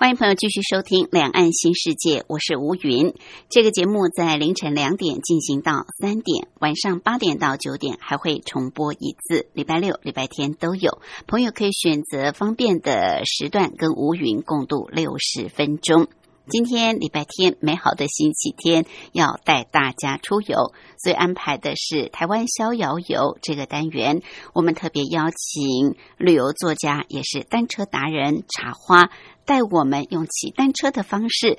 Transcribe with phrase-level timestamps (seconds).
[0.00, 3.12] 欢迎朋友继续收听《两岸新世界》，我是吴云。
[3.50, 11.02] 这个节目在凌晨两点进行到三点，晚上八点到九点还会重播一次，礼拜六、礼拜天都有。
[11.26, 16.08] 朋友可以选择方便的时段，跟吴云共度六十分钟。
[16.48, 24.22] 今天礼拜天，美好的星期天，要带大家出游，所以安排的是台湾逍遥游这个单元。
[24.54, 29.10] 我们特别邀请旅游作家，也是单车达人茶花。
[29.50, 31.58] 带我们用骑单车的方式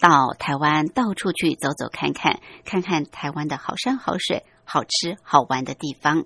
[0.00, 6.24] 到台湾到处去走走看看，看看台湾的好山好水、好吃好玩的地方。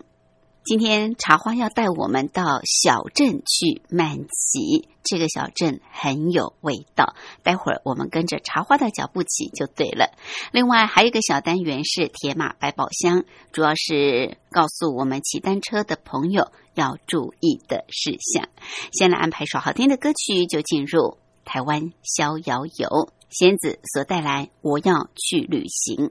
[0.65, 7.15] 今天茶花要带我们到小镇去慢骑，这个小镇很有味道。
[7.43, 10.15] 待会儿我们跟着茶花的脚步骑就对了。
[10.53, 18.49] 另外还有一个小单元是铁马百宝箱，主要是告诉我们骑单车的朋友要注意的事项。
[18.91, 26.11] 先来安排首好听的歌曲，就进入台湾逍遥游，仙子所带来《我要去旅行》。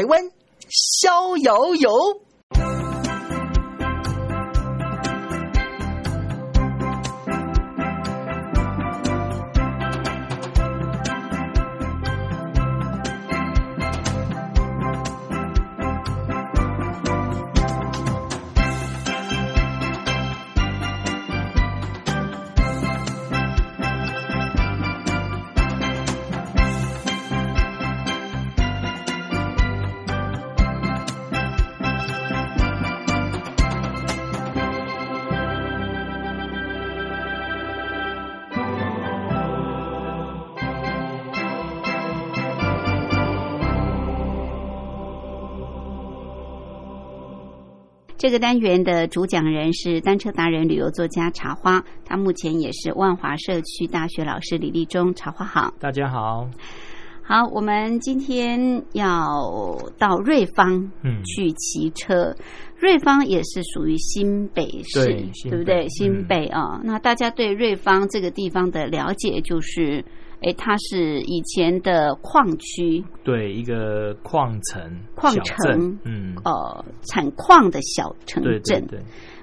[0.00, 0.30] 台湾
[0.70, 1.90] 逍遥游，
[48.30, 55.12] 这个单元的主讲人是单车达人、旅游作家茶花，他目前也是万华社区大学老师李立忠。
[55.16, 56.48] 茶花好，大家好。
[57.24, 60.88] 好，我们今天要到瑞芳
[61.24, 62.32] 去骑车。
[62.76, 65.06] 瑞芳也是属于新北市，
[65.50, 65.88] 对不对？
[65.88, 70.04] 新北啊，那大家对瑞芳这个地方的了解就是，
[70.42, 74.82] 哎，它是以前的矿区，对，一个矿城、
[75.14, 78.86] 矿城，嗯，呃，产矿的小城镇。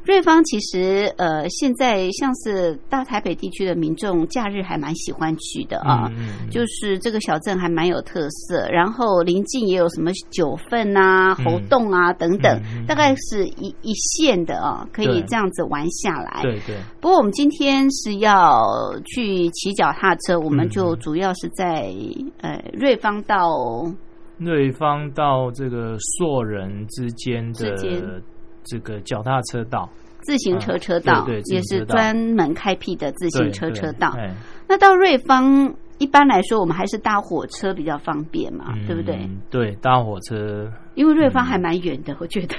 [0.08, 6.10] 瑞芳其实呃，现在像是大台北地区的民众，假日还蛮喜欢去的啊。
[6.50, 12.58] 就是这个小镇还蛮有特色，然后临近也有什么九份啊、猴洞啊等等，
[12.88, 16.42] 大概是一一线的啊，可以这样子玩下来。
[16.42, 16.78] 对对。
[17.02, 18.64] 不过我们今天是要
[19.04, 21.94] 去骑脚踏车，我们就主要是在
[22.40, 23.38] 呃瑞芳到
[24.38, 28.22] 瑞芳到这个硕人之间的。
[28.68, 29.90] 这个脚踏车道、
[30.22, 34.16] 自行车车道，对，也是专门开辟的自行车车道。
[34.68, 39.30] 那到瑞芳，一般来说，我们还是搭火车比较方便嘛，对不对？
[39.50, 42.56] 对，搭火车，因为瑞芳还蛮远的，我觉得。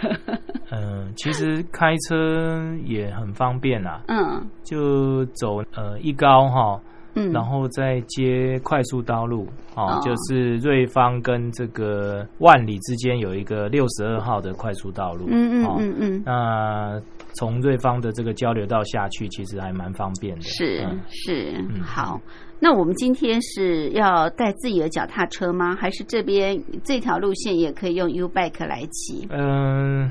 [0.70, 4.02] 嗯，其实开车也很方便啊。
[4.08, 6.80] 嗯，就走呃一高哈。
[7.14, 17.02] 然后再接快速道路，哦，就是瑞芳跟这个万里之间有一个六十二号的快速道路，嗯嗯嗯嗯，那
[17.34, 20.42] 从瑞芳的这个交流道下去，其实还蛮方便的。
[20.42, 22.20] 是是，好，
[22.60, 25.74] 那我们今天是要带自己的脚踏车吗？
[25.74, 29.26] 还是这边这条路线也可以用 U bike 来骑？
[29.30, 30.10] 嗯。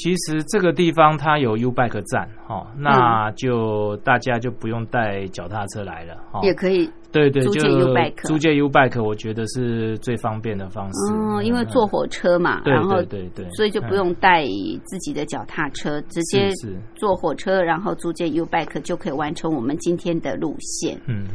[0.00, 11.12] 其实这个地方它有 U bike 站，哈，那就大家就不用带脚踏车来了，哈，也可以，对对，租借 U bike，租借 U bike，我觉得是最方便的方式。
[11.12, 14.42] 哦，因为坐火车嘛，然后对对，所以就不用带
[14.86, 16.48] 自己的脚踏车，直接
[16.94, 20.98] 坐火车，然后租借 U bike 就可以完成我们今天的路线。
[21.06, 21.26] 嗯，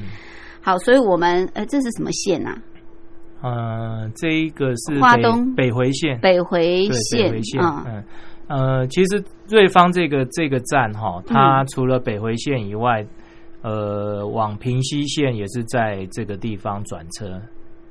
[0.60, 2.58] 好，所以我们呃，这是什么线啊？
[3.44, 8.04] 呃，这一个是花东北回线，北回线，嗯。
[8.48, 13.06] 呃，其实瑞芳这个这个站哈，它除了北回线以外，
[13.62, 17.42] 呃，往平西线也是在这个地方转车。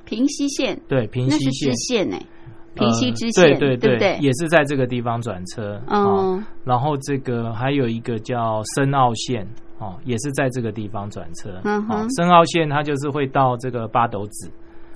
[0.05, 2.17] 平西线对平西线支线呢，
[2.75, 5.81] 平西支线对对对，也是在这个地方转车。
[5.87, 9.45] 嗯，然后这个还有一个叫深澳线
[9.79, 11.59] 哦，也是在这个地方转车。
[11.63, 14.49] 嗯哼，深澳线它就是会到这个八斗子。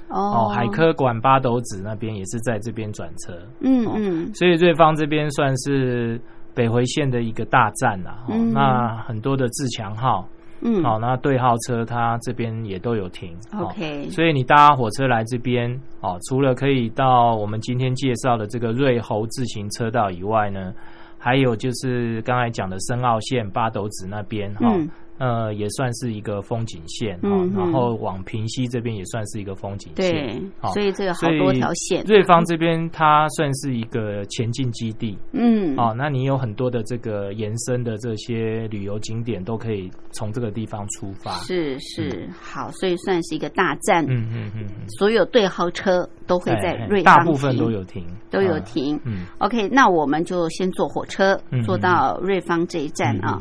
[0.10, 6.20] 哦，海科馆八斗子那边也是在这边转车，嗯嗯，所以瑞芳这边算是
[6.56, 8.24] 北回线的一个大站啦。
[8.28, 10.28] 嗯，那很多的自强号，
[10.62, 13.38] 嗯，好，那对号车它这边也都有停。
[13.56, 20.74] OK，所以你搭火车来这边，哦，除了可以到我们今天介绍的这个瑞猴自行车道以外呢，
[21.20, 24.76] 还有就是刚才讲的深澳线八斗子那边，哈。
[25.20, 30.42] 呃，也算是一个风景线哈，然后往平西这边也算是一个风景线，对，
[30.74, 32.04] 所以这个好多条线。
[32.08, 53.38] 瑞芳这边它算是一个前进基地，嗯，哦，那你有很多的这个延伸的这些旅游景点都可以从这个地方出发，是是，好，所以算是一个大站，嗯嗯嗯，所有对号车都会在瑞芳大部分都有停，都有停，嗯，OK，那我们就先坐火车坐到瑞芳这一站啊。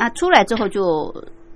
[0.00, 1.14] 啊，出来之后就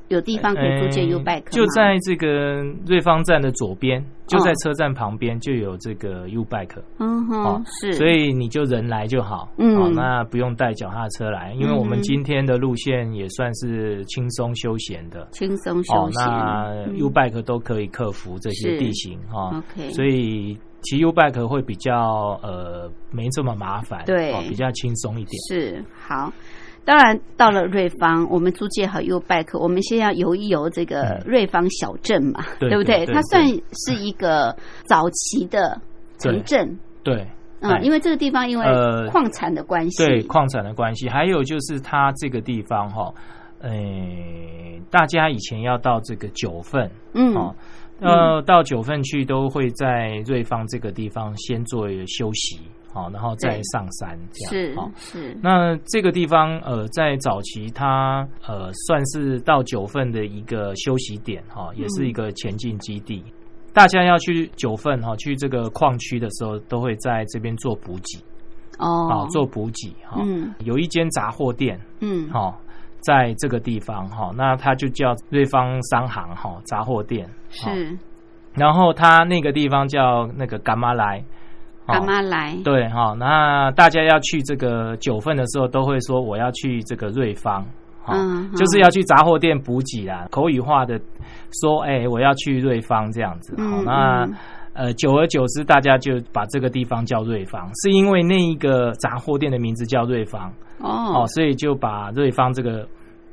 [0.08, 6.76] 有地方可以租借 U bike，就在这个瑞芳站的左边，就在车站旁边就有这个 U bike。
[6.98, 9.48] 嗯哼，是，所以你就人来就好。
[9.56, 16.26] 嗯，那不用带脚踏车来，因为我们今天的路线也算是轻松休闲的，轻松休闲。
[16.26, 19.56] 那 U bike 都可以克服这些地形哈。
[19.56, 25.40] OK，所以骑 U bike 会比较呃没这么麻烦，对，比较轻松一点。
[25.48, 26.30] 是好。
[26.84, 33.06] 当然，到了瑞芳，我们租借好 U bike，我们先要游一游这个瑞芳小镇嘛，对不对？
[33.06, 35.80] 它算是一个早期的
[36.18, 37.26] 城镇，对，
[37.60, 38.66] 嗯，因为这个地方因为
[39.10, 43.10] 矿产的关系，对矿产的关系，还有就是它这个地方哈，
[43.60, 43.72] 呃，
[44.90, 47.34] 大家以前要到这个九份，嗯，
[48.00, 52.60] 呃，到九份去都会在瑞芳这个地方先做休息。
[52.94, 55.36] 好，然后再上山，这样好是。
[55.42, 63.20] 那这个地方，呃，在早期它呃算是到九份的一个休息点哈，也是一个前进基地。
[63.72, 68.22] 大家要去九份哈，去这个矿区的时候，都会在这边做补给
[68.78, 70.22] 哦，好做补给哈。
[70.24, 72.56] 嗯，有一间杂货店，嗯，好，
[73.00, 77.98] 在这个地方哈，那它就叫瑞芳商行哈杂货店是。
[78.54, 81.24] 然后它那个地方叫那个干妈来。
[81.86, 82.56] 干妈来？
[82.64, 87.64] 对哈，那大家要去这个九份的时候，都会说我要去这个瑞芳，
[88.08, 90.26] 嗯，就是要去杂货店补给啦。
[90.30, 90.98] 口语化的
[91.62, 93.54] 说，哎，我要去瑞芳这样子。
[93.58, 94.26] 好，那
[94.72, 102.86] 呃，久而久之，大家就把这个地方叫瑞芳，是因为那一个杂货店的名字叫瑞芳哦，所以就把瑞芳这个。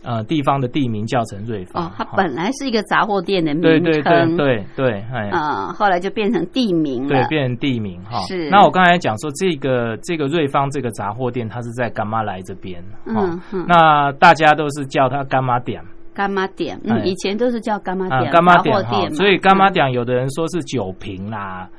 [0.03, 8.20] 呃，地方的地名叫成瑞芳哦，它本来是一个杂货店的名称，对对对对对，哎，啊，后来就变成地名了，对，变成地名哈。
[8.22, 15.79] 是，那我刚才讲说这个这个瑞芳这个杂货店，它是在干妈来这边，嗯，那大家都是叫它干妈店，
[16.15, 21.70] 干妈店，嗯，以前都是叫干妈店，干妈店哈，所以干妈店有的人说是酒瓶啦，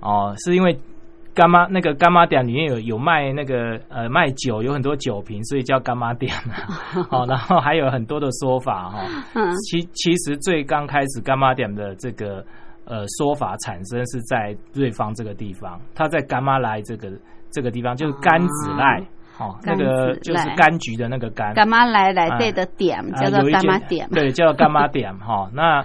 [0.00, 0.78] 哦，是因为。
[1.34, 6.32] 干妈那个干妈店里面有有卖那个呃卖酒，有很多酒瓶，所以叫干妈店。
[7.10, 9.00] 好， 然后还有很多的说法哈。
[9.68, 12.44] 其其实最刚开始干妈店的这个
[12.84, 17.10] 呃说法产生是在瑞芳这个地方，它在干妈来这个
[17.50, 19.00] 这个地方就是甘子赖，
[19.38, 21.52] 哦，那个就是柑橘的那个柑。
[21.54, 25.50] 干妈来来对的点 叫做干妈点，对，叫干妈点哈。
[25.52, 25.84] 那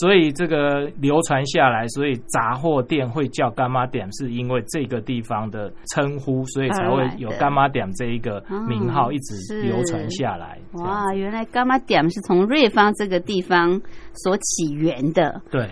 [0.00, 10.58] 所以这个流传下来，所以杂货店会叫干妈店，是因为这个地方的称呼，所以才会有干妈店这一个名号一直流传下来。
[10.72, 13.80] 哇，原来干妈店是从瑞芳这个地方
[14.14, 15.40] 所起源的。
[15.50, 15.68] 对，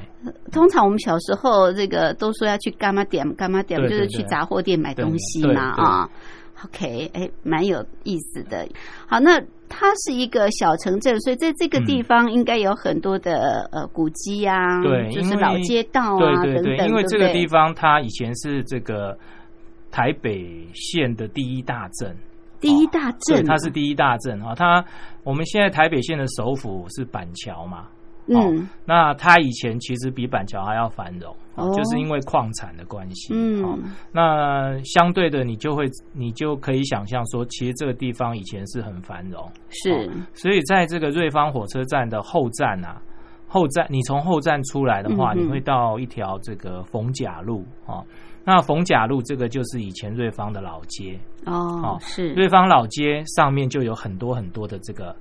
[0.53, 6.09] 通常我们小时候这个都说要去干妈店，干妈店就是去杂货店买东西嘛啊。
[6.67, 8.69] OK，哎，蛮有意思的。
[9.07, 9.41] 好，那。
[9.71, 16.89] 它是一个小城镇，所以在这个地方应该有很多的呃古迹啊，对，就是老街道啊等等。
[16.89, 19.17] 因为这个地方它以前是这个
[19.91, 22.15] 台北县的第一大镇，
[22.61, 24.55] 第一大镇，它是第一大镇啊。
[24.55, 24.85] 它
[25.23, 27.87] 我们现在台北县的首府是板桥嘛。
[28.27, 31.35] 嗯，那它以前其实比板桥还要繁荣，
[31.75, 33.33] 就是因为矿产的关系。
[33.35, 39.47] 嗯，那相对的，你就会你就可以想象说，其实这个地方以前是很繁荣。
[39.69, 43.01] 是，所以在这个瑞芳火车站的后站啊，
[43.47, 48.03] 后站你从后站出来的话，你会到一条这个逢甲路啊。
[48.45, 55.15] 那逢甲路这个就是以前瑞芳的老街哦，是瑞芳老街上面就有很多很多的这个。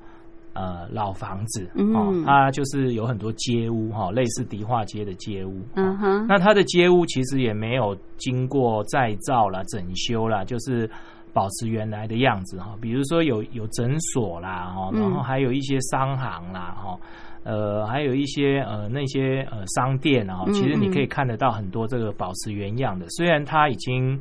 [0.53, 5.61] 呃，老房子哦，它就是有很多街屋哈，类似迪化街的街屋。
[5.75, 10.89] 嗯哼，那它的街屋其实也没有经过再造啦、整修啦，就是
[11.31, 12.75] 保持原来的样子哈。
[12.81, 16.99] 比如说有有诊所啦哈，然后还有一些商行啦哈，
[17.43, 24.19] 呃，还有一些呃那些呃商店啊，其实你可以看得到很多这个保持原样的，虽然它已经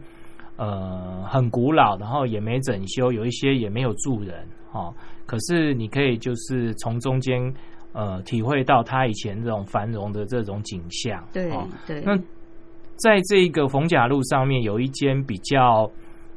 [0.59, 4.93] 呃很古老，然后也没整修，有一些也没有住人哦。
[5.25, 7.41] 可是你可以就是从中间
[7.93, 11.27] 呃体会到他以前这种繁荣的这种景象。
[11.33, 11.50] 对
[11.87, 12.03] 对。
[12.05, 12.15] 那
[12.97, 15.91] 在这个逢甲路上面有一间比较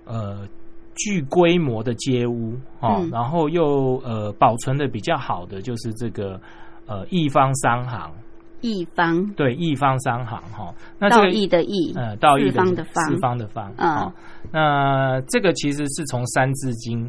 [0.05, 0.47] 呃
[0.95, 6.39] 具规模的街屋哦，然后又呃保存的比较好的就是这个
[6.85, 8.11] 呃一方商行。
[8.61, 10.73] 义方对一方商行哈。
[10.97, 14.13] 那这个义的义呃道义方的方四方的方啊。
[14.51, 17.05] 那这个其实是从《三字经》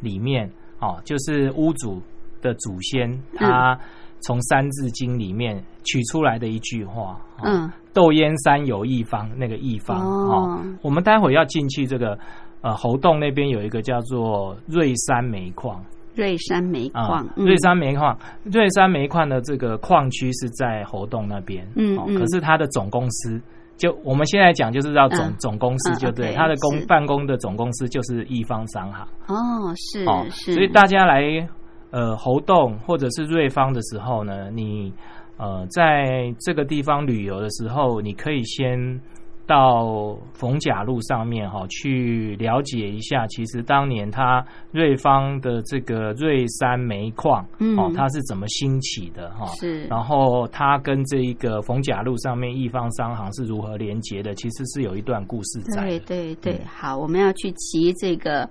[0.00, 0.50] 里面。
[0.80, 2.02] 哦，就是屋主
[2.42, 3.78] 的祖先，他
[4.20, 7.18] 从《三字经》里面取出来的一句话。
[7.42, 9.98] 嗯，窦燕山有一方，那个一方。
[9.98, 12.18] 哦，我们待会要进去这个
[12.60, 15.82] 呃猴洞那边有一个叫做瑞山煤矿。
[16.14, 21.66] 瑞山煤矿，瑞山煤矿，瑞山煤矿的这个矿区是在侯洞那边。
[21.76, 22.18] 嗯嗯。
[22.18, 23.40] 可是它的总公司。
[23.76, 29.04] 就我们现在讲，就是要总总公司就对，他的公办公的总公司就是一方商行。
[29.26, 30.54] 哦，是是。
[30.54, 31.22] 所以大家来
[31.90, 34.92] 呃活动或者是瑞芳的时候呢，你
[35.38, 39.00] 呃在这个地方旅游的时候，你可以先。
[39.46, 47.46] 到逢甲路上面哈，去了解一下，其实当年他瑞芳的这个瑞山煤矿，
[47.76, 49.46] 哦，它是怎么兴起的哈？
[49.56, 49.84] 是。
[49.84, 54.34] 然后它跟这一个逢甲路上面一方商行是如何连接的？
[54.34, 55.82] 其实是有一段故事在。
[55.84, 58.48] 对对对，好，我们要去骑这个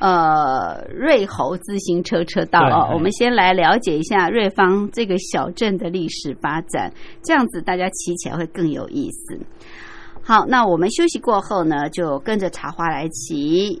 [0.00, 2.90] 呃瑞猴自行车车道哦。
[2.94, 6.92] 我们先来了解一下瑞芳这个小镇的历史发展，
[7.22, 9.38] 这样子大家骑起来会更有意思。
[10.28, 13.80] 好，那我们休息过后呢，就跟着茶花来骑。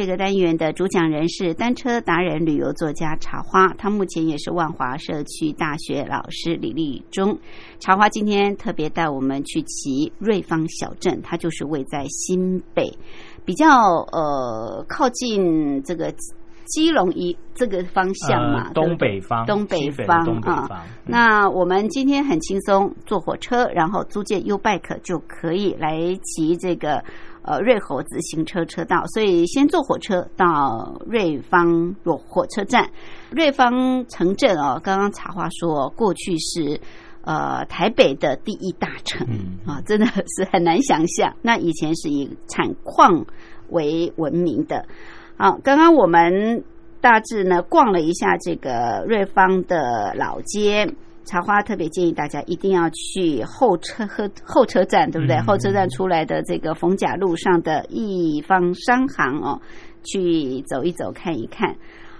[0.00, 7.38] 这个单元的主讲人是单车达人、旅游作家茶花，他目前也是万华社区大学老师李立忠。
[7.80, 12.90] 茶花今天特别带我们去骑瑞芳小镇，它就是位在新北，
[13.44, 13.68] 比较
[14.10, 16.10] 呃靠近这个
[16.64, 20.86] 基隆一这个方向嘛，东北方，东北方啊。
[21.04, 27.04] 那我们今天很轻松，坐火车，然后租借 U bike 就可以来骑这个。
[27.42, 32.90] 呃，瑞猴自行车车道，所以先坐火车到瑞芳火火车站。
[33.30, 36.80] 瑞芳城镇哦，刚刚茶话说，过去是
[37.22, 39.26] 呃台北的第一大城
[39.66, 41.34] 啊，真的是很难想象。
[41.40, 43.24] 那以前是以产矿
[43.70, 44.84] 为闻名的。
[45.38, 46.62] 好，刚刚我们
[47.00, 50.94] 大致呢逛了一下这个瑞芳的老街。
[51.30, 55.40] 茶花特别建议大家一定要去候车和候车站，对不对？
[55.42, 59.60] 候车站出来的这个逢甲路上的一方商行哦，
[60.02, 61.72] 去走一走看一看。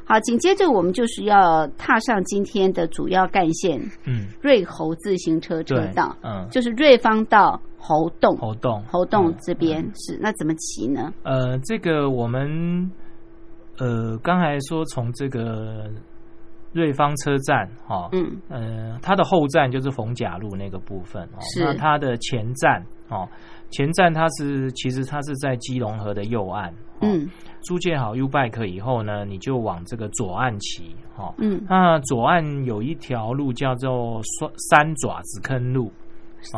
[0.05, 11.13] 好，紧接着我们就是要踏上今天的主要干线，嗯，瑞猴自行车车道，嗯，就是瑞芳到猴洞，猴洞，猴洞这边是那怎么骑呢？
[11.25, 12.89] 呃，这个我们
[13.79, 15.91] 呃刚才说从这个。
[16.73, 23.29] 瑞芳车站，哈，嗯，呃，它的后站就是逢甲路那个部分，哦，那它的前站，哦，
[23.71, 27.29] 前站它是其实它是在基隆河的右岸，嗯，
[27.63, 34.21] 租借好 U bike 以后呢，你就往这个左岸骑，哈，嗯，那左岸有一条路叫做
[34.71, 35.91] 三爪子坑路，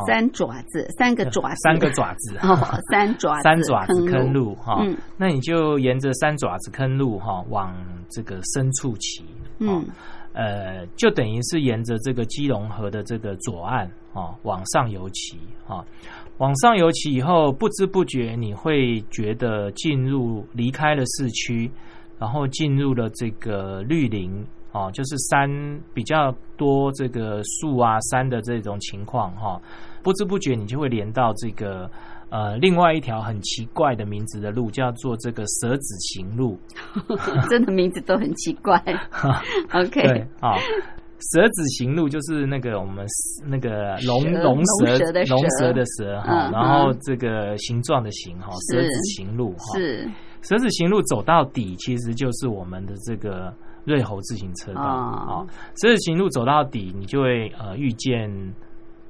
[0.07, 2.55] 三爪子，三个爪子，三个爪子， 哦，
[2.91, 4.85] 三爪子 三爪子坑路，哈，
[5.17, 7.75] 那你就沿着三爪子坑路，哈，往
[8.11, 9.25] 这个深处骑。
[9.59, 9.85] 嗯，
[10.33, 15.85] 呃，就等于是沿着这个基隆河的这个左岸啊，往上游骑啊，
[16.39, 21.71] 往上游骑以后，不知不觉你会觉得进入离开了市区，
[22.19, 25.49] 然后进入了这个绿林啊，就是山
[25.93, 29.61] 比较多这个树啊山的这种情况哈，
[30.03, 31.91] 不知不觉你就会连到这个。
[32.33, 36.59] 呃，另外一条很奇怪的名字的路叫做这个蛇子行路，
[37.51, 38.83] 真的名字都很奇怪。
[39.75, 40.57] OK，对啊，
[41.21, 43.07] 蛇子行路就是那个我们
[43.45, 44.97] 那个龙龙蛇
[45.29, 46.19] 龙蛇的蛇。
[46.23, 50.11] 哈，然后这个形状的形哈，蛇子行路哈，是。
[50.41, 53.53] 蛇子行路走到底，其实就是我们的这个
[53.85, 55.47] 瑞猴自行车道啊。
[55.83, 58.29] 蛇子行路走到底，你就会呃遇见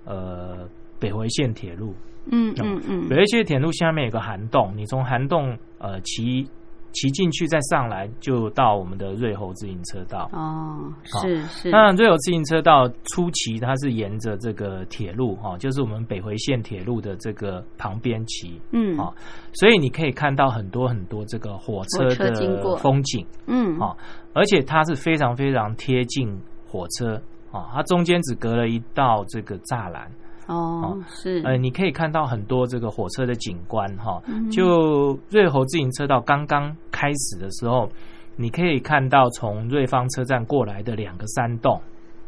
[0.04, 1.94] 呃北回线铁路。
[2.30, 6.48] 嗯嗯嗯，有一些铁路下面有个涵洞，你从涵洞呃骑
[6.92, 10.28] 骑进去再上来，就到我们的瑞猴自行车道。
[10.32, 11.70] 哦，是是。
[11.70, 18.60] 那瑞猴自行车道初期它是沿着这个铁路哈，就是我们北回线铁路的这个旁边骑。
[18.72, 19.10] 嗯，啊，
[19.54, 23.26] 所以你可以看到很多很多这个火车的风景。
[23.46, 23.96] 嗯，啊，
[24.34, 27.14] 而且它是非常非常贴近火车
[27.50, 30.10] 啊，它中间只隔了一道这个栅栏。
[30.48, 34.20] 哦，是，呃，你可以看到很多这个火车的景观哈。
[34.50, 37.88] 就瑞猴自行车道刚刚开始的时候，
[38.36, 41.80] 你可以看到从瑞芳车站过来的两个山洞，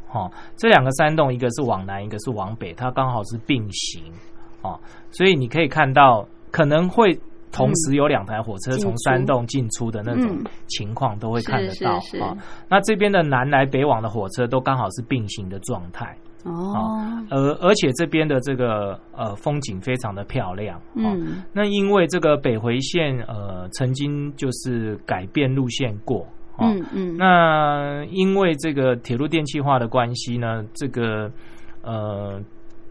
[0.07, 4.03] 哈，这两个山洞一个是往南，一个是往北，它刚好是并行，
[4.62, 4.79] 哦，
[5.11, 7.18] 所以你可以看到可能会
[7.50, 11.92] 同时有两台火车从山洞进出的那种情况都会看得到
[12.24, 12.37] 啊。
[12.68, 16.16] 那这边的南来北往的火车都刚好是并行的状态。
[16.44, 26.26] 哦，而而且这边的这个呃风景非常的漂亮，嗯，那因为这个北回线呃曾经就是改变路线过，
[26.59, 31.30] 嗯嗯，那因为这个铁路电气化的关系呢，这个
[31.83, 32.40] 呃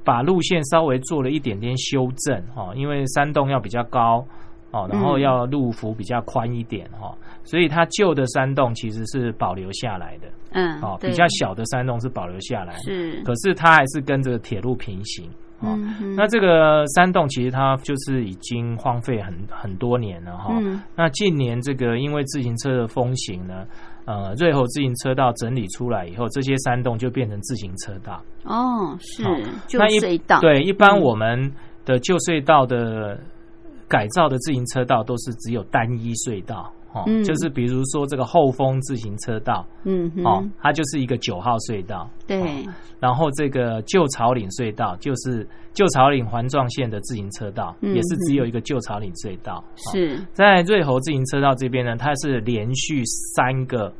[0.03, 4.25] 把路线稍微做了一点点修正哈，因为山洞要比较高。
[4.73, 15.77] 哦，然后要路幅比较宽一点哈，所以它旧的山洞其实是保留下来的，嗯，哦，比较小的山洞是保留下来，是，可是它还是跟这个铁路平行，哦，
[16.17, 20.51] 那这个山洞其实它就是已经荒废很很多年了哈。
[20.95, 23.67] 那近年这个因为自行车的风行呢，
[24.05, 28.19] 呃，瑞猴自行车道整理出来以后，这些山洞就变成自行车道。
[28.43, 29.23] 哦，是
[29.67, 30.39] 旧隧道。
[30.41, 31.53] 对，一般我们
[31.85, 33.19] 的旧隧道的
[33.93, 36.71] 改造的自行车道都是只有单一隧道。
[36.93, 42.39] 哦，就是比如说这个后峰自行车道，嗯，哦，它就是一个九号隧道，对。
[42.99, 49.63] 然后这个旧草岭隧道就是旧草岭环状线的自行车道，也是只有一个旧草岭隧道。
[49.91, 53.03] 是在瑞猴自行车道这边呢，它是连续
[53.35, 53.91] 三个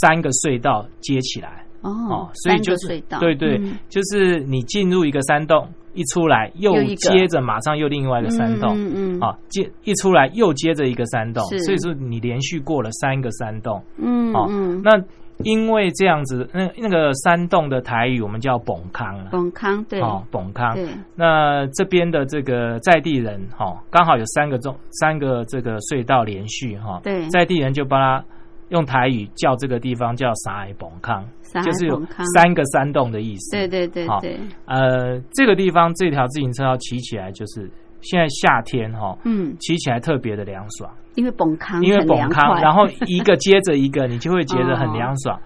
[0.00, 1.62] 三个隧道接起来。
[1.82, 14.46] 哦，所以就是对对，就是你进入一个山洞，一出来又接着马上又另外一个山洞，嗯嗯，啊，接一出来又接着一个山洞，所以说你连续过了三个山洞，嗯，哦，
[14.84, 15.02] 那
[15.44, 20.76] 因为这样子，那那个山洞的台语我们叫“崩康”，崩康对，哦，崩康，
[21.14, 28.24] 那这边的这个在地人哈，刚好有三个中三个这个隧道连续哈，对，在地人就把它
[28.70, 31.24] 用台语叫这个地方叫“沙海崩康”。
[31.62, 32.00] 就是有
[32.34, 33.56] 三个山洞的意思。
[33.56, 34.38] 对对对对。
[34.66, 40.90] 呃，这个地方这条自行车要骑起来，就是现在夏天哈，嗯，骑起来特别的凉爽。
[41.14, 45.38] 因为崩康，因为崩康，然后一个接着一个，你就会觉得很 凉爽。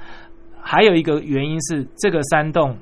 [0.60, 2.76] 还有一个原因是这个山洞。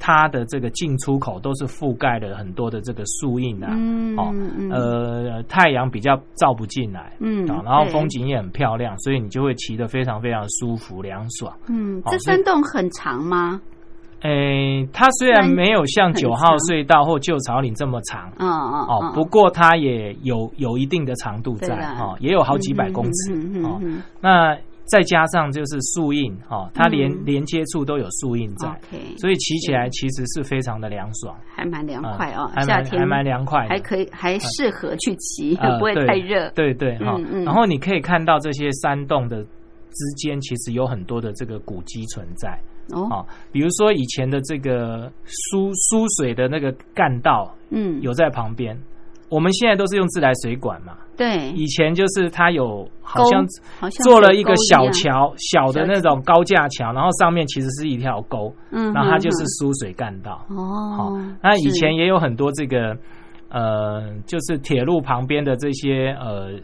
[0.00, 3.68] 它的这个进出口都是覆盖了很多的这个树荫啊，
[4.16, 4.34] 哦，
[4.72, 11.54] 呃，太阳比较照不进来，嗯，然后风景也很漂亮，所以你就会骑得非常非常舒服凉爽。
[11.68, 13.60] 嗯，这山洞很长吗？
[14.22, 23.78] 诶，它虽然没有像九号隧道或旧草岭这么长，哦哦哦，不过它也有有一定的长度在，哦，也有好几百公尺，哦，
[24.20, 24.56] 那。
[24.90, 28.68] 再加上就是树荫哈，它连连接处都有树荫在，
[29.18, 32.50] 所以骑起来其实是非常的凉爽，还蛮凉快哦。
[32.66, 36.50] 夏天还蛮凉快，还可以还适合去骑， 不会太热。
[36.50, 42.58] 对对哈，然后你可以看到这些山洞的之间其实有很多的这个古迹存在
[42.92, 48.76] 哦，比如说以前的这个输输水的那个干道，嗯，有在旁边。
[49.30, 50.92] 我们现在都是用自来水管嘛？
[51.16, 53.46] 对，以前就是它有好像
[54.02, 60.44] 做了一个小桥，小的那种高架桥，然后上面其实是一条沟，嗯，然后它就是输水干道。
[60.50, 61.10] 哦，好，
[61.42, 62.96] 那以前也有很多这个
[63.48, 66.58] 呃，就是铁路旁边的这些呃。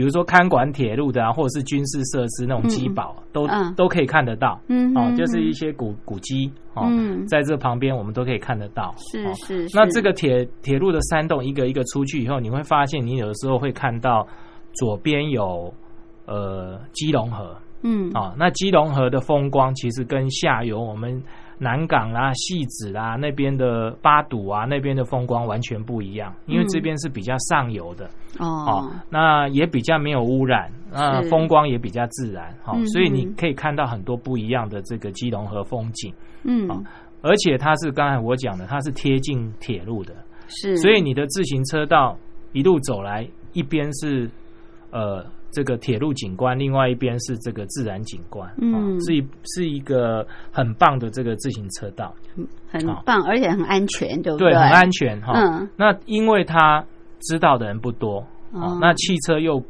[0.00, 4.58] 比如说看管铁路的啊，或者是军事设施那种机堡，都都可以看得到。
[4.68, 6.88] 嗯，哦，就是一些古古迹哦，
[7.28, 8.94] 在这旁边我们都可以看得到。
[8.96, 9.66] 是是。
[9.74, 14.26] 那这个铁铁路的山洞一个一个出去以后，你会发现，你有的时候会看到
[14.72, 15.70] 左边有
[16.24, 17.54] 呃基隆河。
[17.82, 21.22] 嗯，啊，那基隆河的风光其实跟下游我们。
[21.62, 36.10] 南港啦、戏子啦那边的八堵啊那边的风光完全不一样，因为这边是比较上游的哦，那也比较没有污染，那风光也比较自然，好，所以你可以看到很多不一样的这个基隆河风景，
[36.44, 36.66] 嗯，
[37.20, 40.14] 而且它是刚才我讲的，它是贴近铁路的，
[40.48, 42.16] 是，所以你的自行车道
[42.52, 44.30] 一路走来，一边是
[44.90, 45.26] 呃。
[45.52, 52.14] 这个铁路景观，另外一边是这个自然景观，嗯，是一是一个很棒的这个自行车道，
[52.70, 54.50] 很棒，而且很安全，对不对？
[54.50, 55.32] 对，很安全哈。
[55.34, 56.84] 嗯，那因为他
[57.20, 59.62] 知道的人不多，哦，那汽车又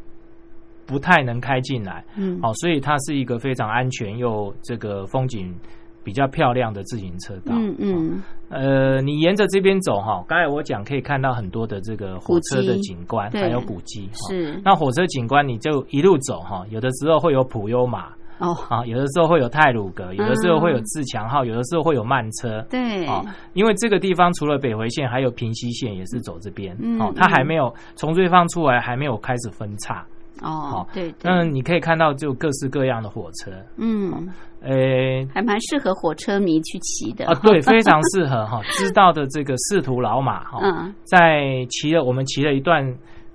[0.86, 5.54] 不太能开进来，嗯，好，所以它是一个非常安全又这个风景。
[6.02, 14.60] 比较漂亮的自行车道，嗯嗯，呃，你沿着这边走哈，刚才我讲可以看到很多的这个火车的景观，还有古迹，是。
[14.64, 18.08] 那火车景观你就一路走哈，有的时候会有普悠玛
[18.38, 30.04] 哦，啊，有的时候会有泰鲁格，有的时候会有自强号，有的时候会有慢车，对，啊，因为这个地方除了北回线，还有平西线也是走这边，哦，它还没有从瑞芳出来，还没有开始分叉。
[30.42, 34.26] 哦，对，那你可以看到就各式各样的火车，嗯，
[34.62, 37.26] 诶，还蛮适合火车迷去骑的。
[37.26, 38.60] 啊，对，非常适合哈。
[38.78, 40.60] 知道的这个仕途老马哈，
[41.04, 42.82] 在骑了我们骑了一段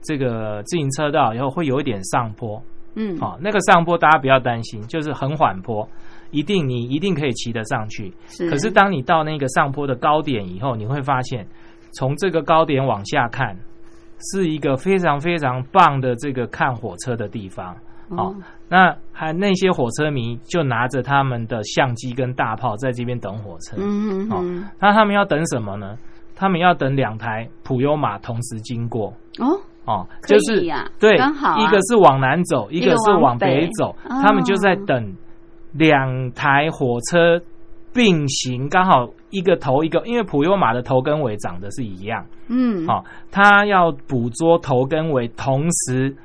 [0.02, 2.60] 这个自行车道以后，会有一点上坡，
[2.96, 5.88] 嗯，好，那个上坡大家不要担心，就是很缓坡，
[6.32, 8.12] 一定你一定可以骑得上去。
[8.28, 11.46] 是，可是当你到那个上坡的高点以后，你会发现
[11.94, 13.56] 从这个高点往下看。
[14.20, 17.76] 是一个非常非常棒的这个看火车的地方，
[18.10, 18.34] 好，
[18.70, 24.42] 那还那些火车迷就拿着他们的相机跟大炮在这边等火车，嗯好，
[24.80, 25.98] 那他们要等什么呢？
[26.36, 29.60] 他们要等两台普悠马同时经过，哦？
[29.86, 35.16] 哦，就是呀，对，刚好一个是往南走，一个是往北走，他们就在等
[35.74, 37.40] 两台火车
[37.94, 39.10] 并行，刚好。
[39.36, 46.16] 一个头一个，因为普悠马的头跟尾长得是一样，嗯，好，它要捕捉头跟尾同时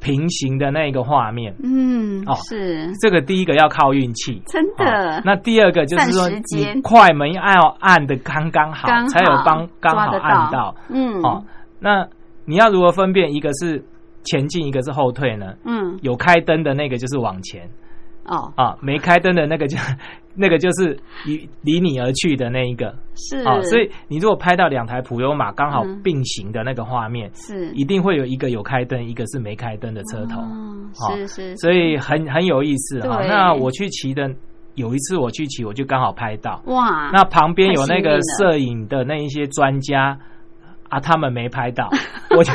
[0.00, 2.90] 平行的那个画面，嗯，哦，是。
[3.00, 5.22] 这个第一个要靠运气，真的。
[5.24, 7.42] 那第二个就是说，你快门要
[7.80, 11.44] 按的刚刚好，才有帮刚好按到，嗯，哦，
[11.78, 12.06] 那
[12.46, 13.84] 你要如何分辨一个是
[14.24, 15.54] 前进，一个是后退呢？
[15.64, 17.68] 嗯，有开灯的那个就是往前。
[18.26, 18.52] 哦。
[18.56, 19.76] 啊，没开灯的那个就
[20.34, 22.94] 那个就是离离你而去的那一个。
[23.14, 23.38] 是。
[23.46, 27.70] 啊，所以你如果拍到两台普悠玛刚好并行的那个画面，是。
[27.72, 30.42] 一定会有一个有开灯，一个是没开灯的车头，
[31.14, 33.20] 是是，所以很很有意思啊。
[33.26, 34.28] 那我去骑的
[34.74, 36.60] 有一次我去骑，我就刚好拍到。
[36.66, 40.18] 哇，那旁边有那个摄影的那一些专家
[40.88, 41.88] 啊，他们没拍到，
[42.36, 42.52] 我就。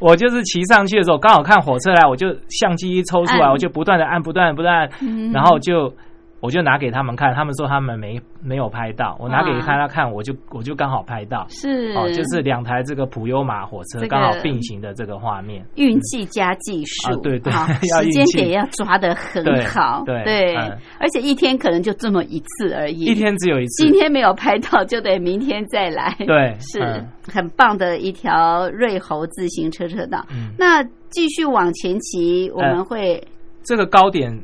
[0.00, 4.88] 我就是骑上去的时候，刚好看火车来，我就相机一抽出来，我就不断的按，不断不断，
[5.32, 5.92] 然后就。
[6.40, 11.92] 我就拿给他们看，他们说他们没没有拍到，我拿给他他看，我就我就刚好拍到，是。
[11.96, 17.52] 哦，就是两台这个普悠玛火车刚好并行的这个画面，运气加技术，对对，
[18.02, 20.54] 时间点要抓的很好，对对，
[21.00, 30.24] 而且一天可能就这么一次而已，一天只有一次，今天没有拍到就得明天再来，对，是很棒的一条瑞猴自行车车道。
[30.56, 33.20] 那继续往前骑，我们会
[33.64, 34.38] 这个高点。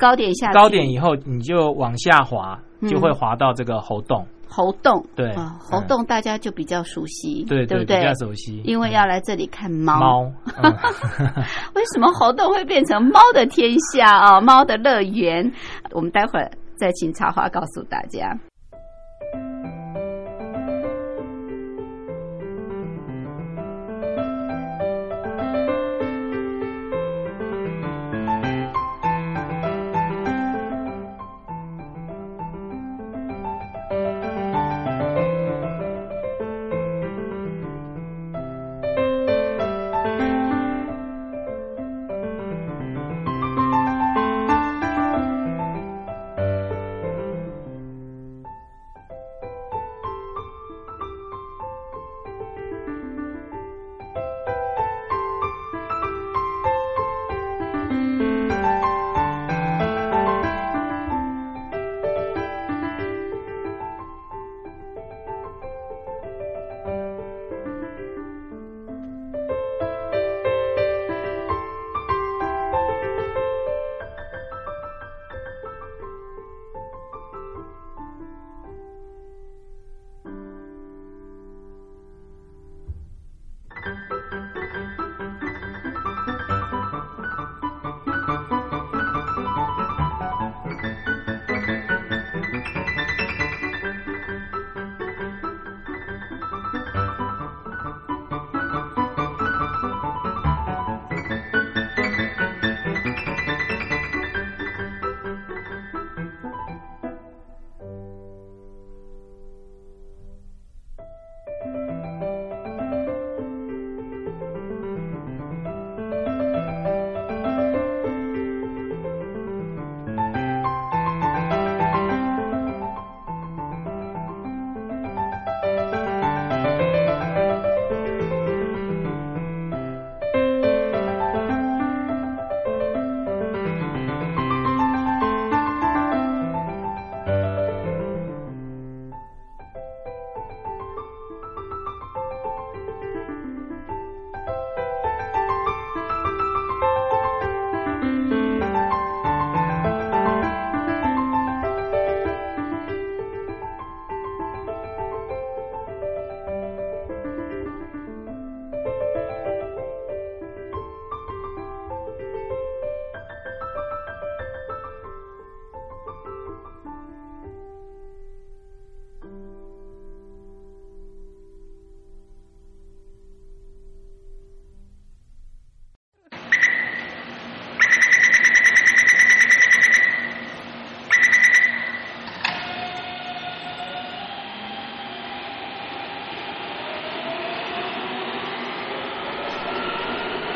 [0.00, 2.58] 高点下高点以后，你就往下滑，
[2.88, 4.26] 就会滑到这个喉洞。
[4.48, 7.98] 猴洞，对，猴洞大家就比较熟悉，对对不对？
[7.98, 10.00] 比较熟悉，因为要来这里看猫。
[10.00, 10.32] 猫，
[11.76, 14.40] 为什么猴洞会变成猫的天下啊？
[14.40, 15.52] 猫的乐园，
[15.92, 18.36] 我们待会儿再请茶花告诉大家。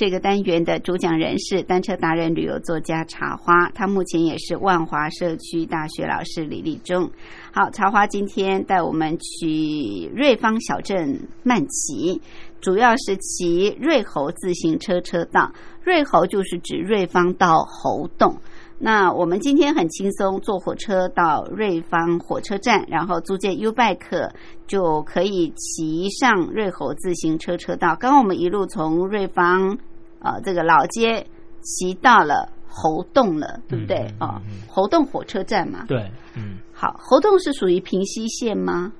[0.00, 7.10] 这个单元的主讲人是单车达人、旅游作家茶花，他目前也是万华社区大学老师李立忠。
[7.52, 12.18] 好，茶花今天带我们去瑞芳小镇慢骑，
[12.62, 15.52] 主要是骑瑞猴自行车车道。
[15.84, 18.38] 瑞猴就是指瑞芳到猴洞。
[18.78, 24.30] 那我们今天很轻松，坐火车到瑞芳火车站，然后租借 U bike
[24.66, 27.94] 就可以骑上瑞猴自行车车道。
[27.96, 29.76] 刚刚我们一路从瑞芳。
[30.20, 31.26] 啊，这个老街
[31.62, 34.06] 骑到了猴洞了，对不对？
[34.18, 35.84] 啊，猴洞火车站嘛。
[35.88, 36.58] 对，嗯。
[36.72, 38.92] 好，猴洞是属于平西线吗？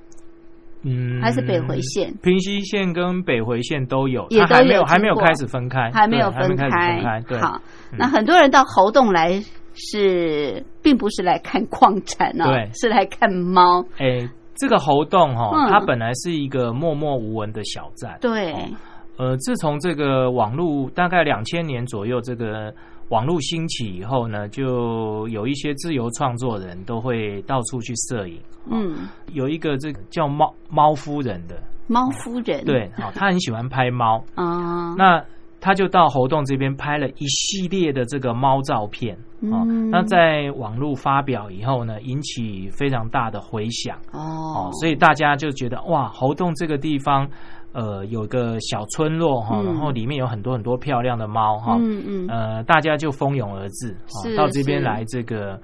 [0.83, 2.13] 嗯，还是北回线？
[2.23, 6.67] 平西线跟北回线都有，也都没有还没有开始分开，还没有分开。
[7.39, 7.61] 好，
[7.97, 13.85] 那很多人到猴洞来是，并不是来看矿产啊，对，是来看猫。
[13.97, 18.53] 哎，这个猴洞哈，它本来是一个默默无闻的小站，对。
[19.21, 22.73] 呃，自从这个网络大概两千年左右，这个
[23.09, 28.39] 网络兴起以后呢，就有一些自由创作人都会到处去摄影。
[28.67, 31.55] 嗯，有一个这个叫猫猫夫人的
[31.85, 34.95] 猫夫人，对，好，他很喜欢拍猫 啊。
[34.97, 35.23] 那
[35.59, 39.15] 他就到猴洞这边拍了一系列的这个猫照片。
[39.39, 43.99] 嗯，那在网络发表以后呢，引起非常大的回响。
[44.13, 47.29] 哦，所以大家就觉得哇，猴洞这个地方。
[47.73, 53.95] 呃，有个小村落哈，然后里面有很多很多漂亮的猫哈，嗯嗯，呃，大家就蜂拥而至，
[54.35, 55.59] 到这边来这个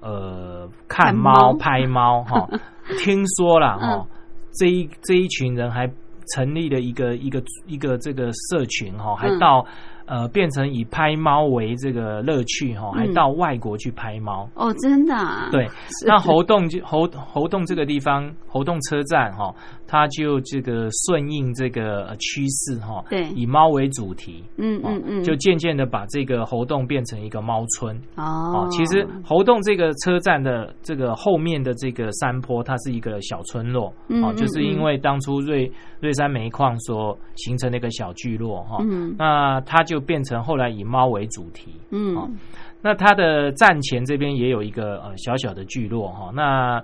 [0.00, 2.48] 呃看猫拍猫哈。
[2.98, 4.06] 听说了哈，
[4.54, 5.90] 这一这一群人还
[6.34, 9.64] 成立了一个一个一个这个社群哈，还到。
[10.06, 14.46] 呃，变成以拍猫为这个乐趣哈，还到外国去拍猫。
[14.54, 15.14] 哦，真的。
[15.50, 15.66] 对，
[16.06, 19.54] 那猴洞就猴猴洞这个地方，猴洞车站哈，
[19.86, 27.98] 它就这个顺应这个趋势哈，对，以猫为主题，嗯嗯嗯，就渐渐的把这个猴洞变成一个猫村。
[28.16, 28.68] 哦。
[28.70, 33.90] 其实猴洞这个车站的这个后面的这个山坡，它是一个小村落
[34.22, 38.84] 哦，就是因为当初瑞瑞山煤矿所形成的一个小聚落哈，
[39.16, 39.93] 那它就。
[39.94, 42.36] 就变成后来以猫为主题，嗯，
[42.82, 46.82] 那它的站前这边也有一个呃小小的聚落哈，那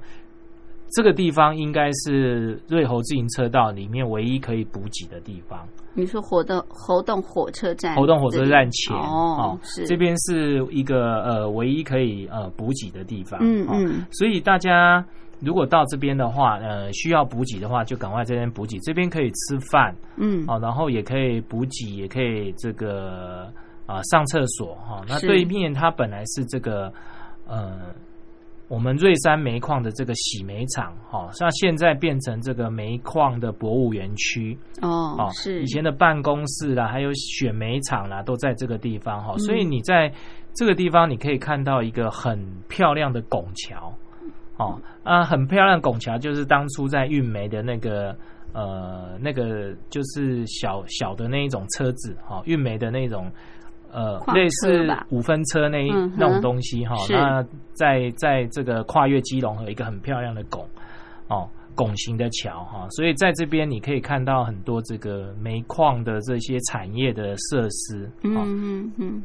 [0.92, 5.66] 这个地方应该是瑞猴自行车道里面唯一可以补给的地方。
[5.92, 9.84] 你说活动活动火车站，活动火车站前哦，是。
[9.88, 15.04] 这边是一个呃唯一可以呃补给的地方，嗯嗯，所以大家。
[15.40, 18.78] 如果到这边的话，呃，需要补给的话，就赶快这边补给。
[18.80, 23.52] 这边可以吃饭，嗯，哦，然后也可以补给，也可以这个
[23.86, 25.02] 啊上厕所哈。
[25.08, 26.92] 那对面它本来是这个
[27.46, 27.78] 呃，
[28.68, 39.36] 我们瑞山煤矿的这个洗煤厂哈，像现在变成这个煤矿的博物园区哦，是以前的办公室啦，还有选煤厂啦，都在这个地方哈。
[39.38, 40.12] 所以你在
[40.54, 42.38] 这个地方，你可以看到一个很
[42.68, 43.92] 漂亮的拱桥。
[44.60, 48.14] 哦啊，很漂亮拱桥，就是当初在运煤的那个
[48.52, 53.30] 呃，那个就是小小的那一种车子哈，运煤的那种
[53.90, 56.94] 呃，类似五分车那一那种东西哈。
[57.08, 57.42] 那
[57.72, 60.64] 在在这个跨越基隆和一个很漂亮的拱
[61.28, 68.10] 哦，拱形的桥哈，所以在这边你可以看到很多这个煤矿的这些产业的设施。
[68.22, 69.22] 嗯嗯嗯。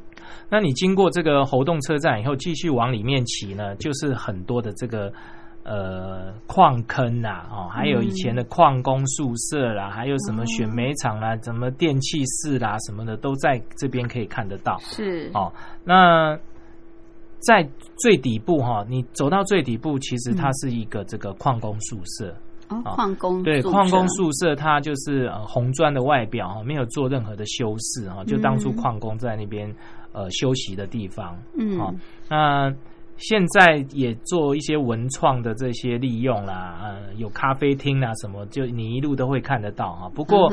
[0.50, 5.12] 那你经过这个猴洞车站以后，继续往里面骑呢，就是很多的这个
[5.64, 14.78] 呃矿坑呐，哦，还有以前的矿工宿舍啦，还有什么选煤厂啦，什么电器室啦，什么的都在这边可以看得到。
[14.80, 15.52] 是哦，
[15.84, 16.38] 那
[17.40, 17.68] 在
[17.98, 22.34] 最底部哈，你走到最底部，其实它是一个这个矿工宿舍。
[22.70, 29.74] 哦，矿工对矿工宿舍，它就是呃红砖的外表哈，没有做任何的修饰哈，就当初矿工在那边。
[30.16, 31.94] 呃，休息的地方，嗯，好，
[32.30, 32.74] 那
[33.18, 40.10] 现在也做一些文创的这些利用啦，呃，有咖啡厅啊什么，就你一路都会看得到哈。
[40.16, 40.50] 不过，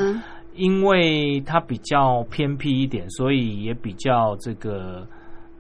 [0.55, 5.07] 因为它比较偏僻一点，所以也比较这个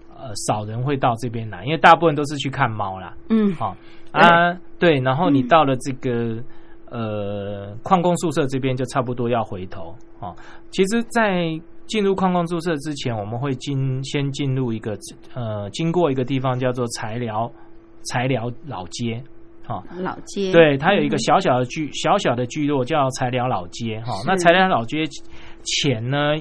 [0.09, 3.77] 呃少人会到这边来，因为大部分都是去看猫啦，嗯，好
[4.11, 6.43] 啊，对，然后你到了这个
[6.91, 10.35] 呃矿工宿舍这边，就差不多要回头啊。
[10.73, 14.97] 其实，在进入矿工宿舍之前，我们会进先进入一个
[15.35, 17.51] 呃，经过一个地方叫做材寮
[18.05, 19.23] 材寮老街，
[19.67, 25.05] 哈，老街，对，它有一个小小的聚小小的聚落叫材寮老街，哈，那材寮老街
[25.65, 26.35] 前呢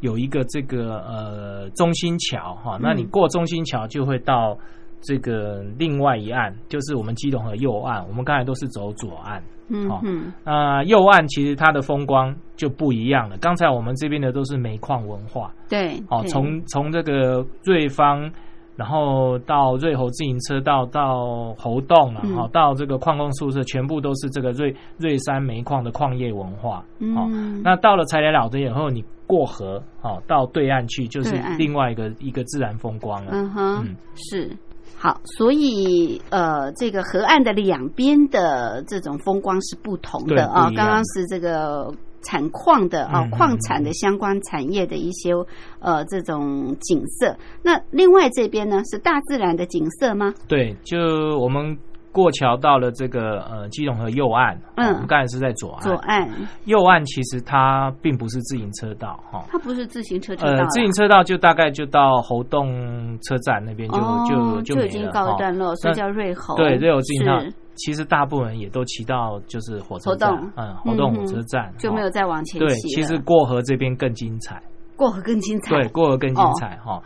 [0.00, 4.56] 有一个这个呃中心桥，哈，那你过中心桥就会到
[5.00, 9.42] 这个另外一岸，就是我们基隆河右岸，我们刚才都是走左岸。
[9.70, 10.00] 嗯，好，
[10.44, 13.36] 呃，右岸其实它的风光就不一样了。
[13.36, 18.32] 刚才我们这边的都是煤矿文化，对，哦，从从这个瑞芳，
[18.76, 26.82] 然后到瑞猴自行车道，到猴洞啊，哈，到这个矿工宿舍，全部都是这个瑞瑞山煤矿的矿业文化。
[27.14, 27.28] 哦，
[27.62, 33.32] 那到了柴联老的以后，你过河，哦，到对岸去就是另外一个一个自然风光了。
[33.34, 34.50] 嗯哼，是。
[34.98, 40.70] 好，所以呃，这个河岸的两边的这种风光是不同的啊。
[40.74, 41.92] 刚刚是这个
[42.22, 45.32] 产矿的啊，矿产的相关产业的一些
[45.78, 47.36] 呃这种景色。
[47.62, 50.34] 那另外这边呢，是大自然的景色吗？
[50.48, 50.98] 对，就
[51.38, 51.78] 我们。
[52.10, 55.82] 过桥到了这个呃基隆河右岸，嗯，我们刚才是在左岸。
[55.82, 56.28] 左岸，
[56.64, 60.46] 右岸其实它并不是自行车道哈，它不是自行车道。
[60.46, 66.56] 呃，自行车道就大概就到侯洞车站那边就就就已经告一段落，所以叫瑞猴。
[66.56, 74.60] 对，瑞猴自行车其实大部分也都骑到就是火车站，嗯，猴洞火车站就没有再往前对，其实过河这边更精彩，
[74.96, 75.76] 过河更精彩。
[75.76, 77.00] 对，过河更精彩哈。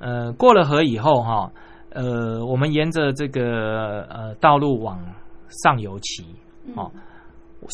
[0.00, 1.50] 呃，过了河以后哈。
[1.90, 4.98] 呃，我们沿着这个呃道路往
[5.48, 6.24] 上游骑，
[6.76, 6.90] 哦，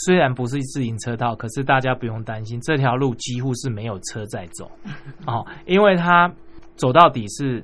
[0.07, 4.71] 虽然不是自行车道，可是大家不用担心，这条路几乎是没有车在走，
[5.27, 6.33] 哦，因为它
[6.77, 7.63] 走到底是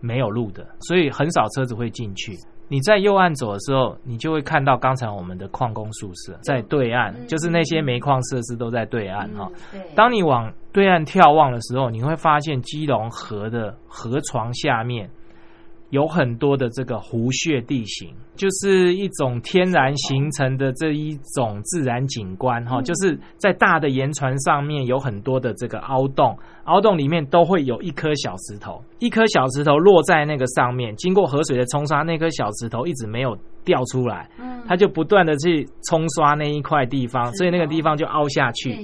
[0.00, 2.36] 没有路的，所以很少车子会进去。
[2.68, 9.48] 你在右岸走的时候，你就会看到刚才我们的矿工宿舍在对岸，就是那些煤矿设施都在对岸哈。
[9.94, 15.08] 当你往对岸眺望的时候，你会发现基隆河的河床下面。
[15.90, 26.36] 有很多的这个湖穴地形，就是一种天然形成的这一种自然景观哈，就是在大的岩船上面有很多的这个凹洞，
[26.66, 33.36] 凹洞里面都会有一颗小石头，一颗小石头落在那个上面，经过河水的冲刷，那颗小石头一直没有。
[33.66, 34.30] 掉出来，
[34.68, 38.78] 它就不断的去冲刷那一块地方，所以那个地方就凹下去。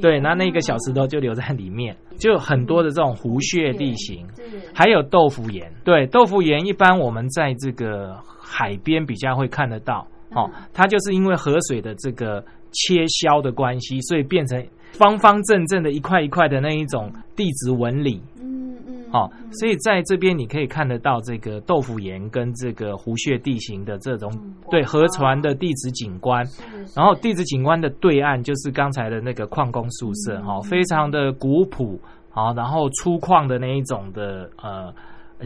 [0.00, 4.24] 对，那那个小石头就留在里面，就很多的这种湖穴地形，
[4.72, 5.68] 还有豆腐岩。
[5.82, 10.06] 对，豆腐岩一般我们在这个海边比较会看得到。
[10.36, 18.20] 哦，它就是因为河水的这个切削的关系，所以变成方方正正的一块一块的那一种地质纹理。
[18.40, 19.10] 嗯嗯。
[19.10, 24.30] 好，所以在这边你可以看得到这个豆腐岩跟这个湖穴地形的这种
[24.70, 26.44] 对河船的地质景观，
[26.94, 34.92] 然后地质景观的对岸就是刚才的那个矿工宿舍，哈，非常的古朴，好，然后粗犷的那一种的呃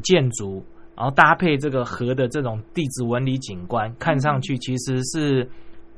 [0.02, 0.60] 建筑，
[0.96, 5.48] 然后搭配这个河的这种地质纹理景观，看上去其实是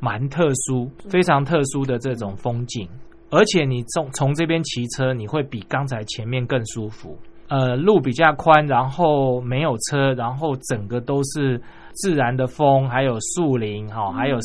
[0.01, 2.87] 蛮特殊、非常特殊的这种风景，
[3.35, 7.19] 而且你从从这边骑车，你会比刚才前面更舒服。
[7.49, 11.61] 呃，路比较宽，然后没有车，然后整个都是
[11.93, 14.39] 自然的风，还有树林哈，还有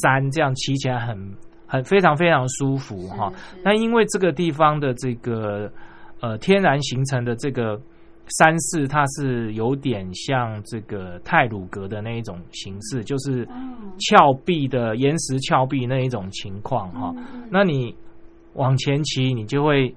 [0.00, 1.18] 山，这样骑起来很
[1.66, 3.32] 很非常非常舒服哈。
[3.64, 5.70] 那因为这个地方的这个
[6.20, 7.78] 呃天然形成的这个
[8.38, 13.46] 山势，它是有点像这个泰鲁格的那一种形式，就是
[13.98, 17.12] 峭壁的岩石峭壁那一种情况哈。
[17.50, 17.92] 那你
[18.56, 19.94] 往前骑，你就会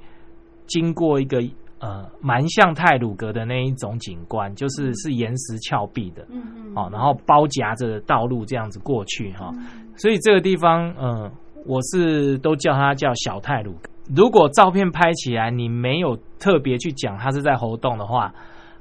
[0.67, 1.43] 经过一个。
[1.81, 9.49] 呃，蛮像泰鲁格的那一种景观，就是是岩石峭壁的，嗯嗯，哦，然后包夹着道路这样子过去哈，
[9.95, 11.31] 所以这个地方，嗯，
[11.65, 13.89] 我是都叫它叫小泰鲁格。
[14.13, 18.33] 如果照片拍起来，你没有特别去讲它是在活动的话，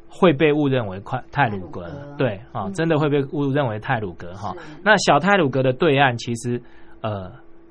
[0.08, 4.52] 会被误认为快泰鲁阁，对啊，真的会被误认为泰鲁格哈。
[4.82, 6.60] 那小泰鲁格的对岸其实
[7.02, 7.30] 呃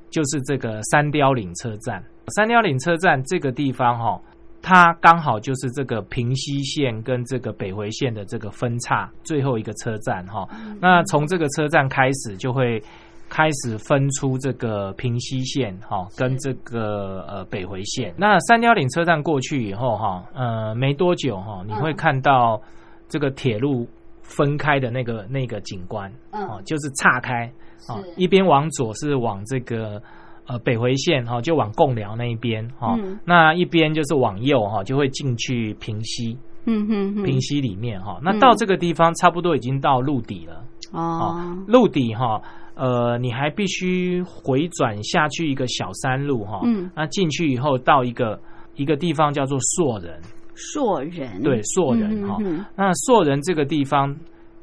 [0.09, 2.03] 就是这个三雕岭车站，
[2.35, 4.19] 三雕岭车站这个地方哈。
[4.59, 10.45] 它刚好就是这个平西线跟这个北回线的这个分叉最后一个车站哈。
[10.81, 12.81] 那从这个车站开始，就会
[13.29, 18.13] 开始分出这个平西线哈，跟这个呃北回线。
[18.17, 22.59] 那三貂岭车站过去以后哈，呃没多久哈，你会看到
[23.07, 23.87] 这个铁路
[24.27, 27.51] 分开的那个那个景观，哦，就是岔开
[27.87, 30.01] 啊，一边往左是往这个。
[30.49, 40.63] 呃，北回线哈，就往贡寮那一边哈，那一边就是往右哈，就会进去平溪，嗯哼，平溪里面哈，那到这个地方差不多已经到陆底了
[40.93, 42.41] 哦，陆底哈，
[42.75, 48.39] 呃，你还必须回转下去一个小山路哈，嗯，那进去以后到一个
[48.75, 50.17] 一个地方叫做硕人，
[50.57, 51.41] 硕人。
[51.41, 52.37] 对，朔人哈，
[52.75, 54.13] 那朔人这个地方，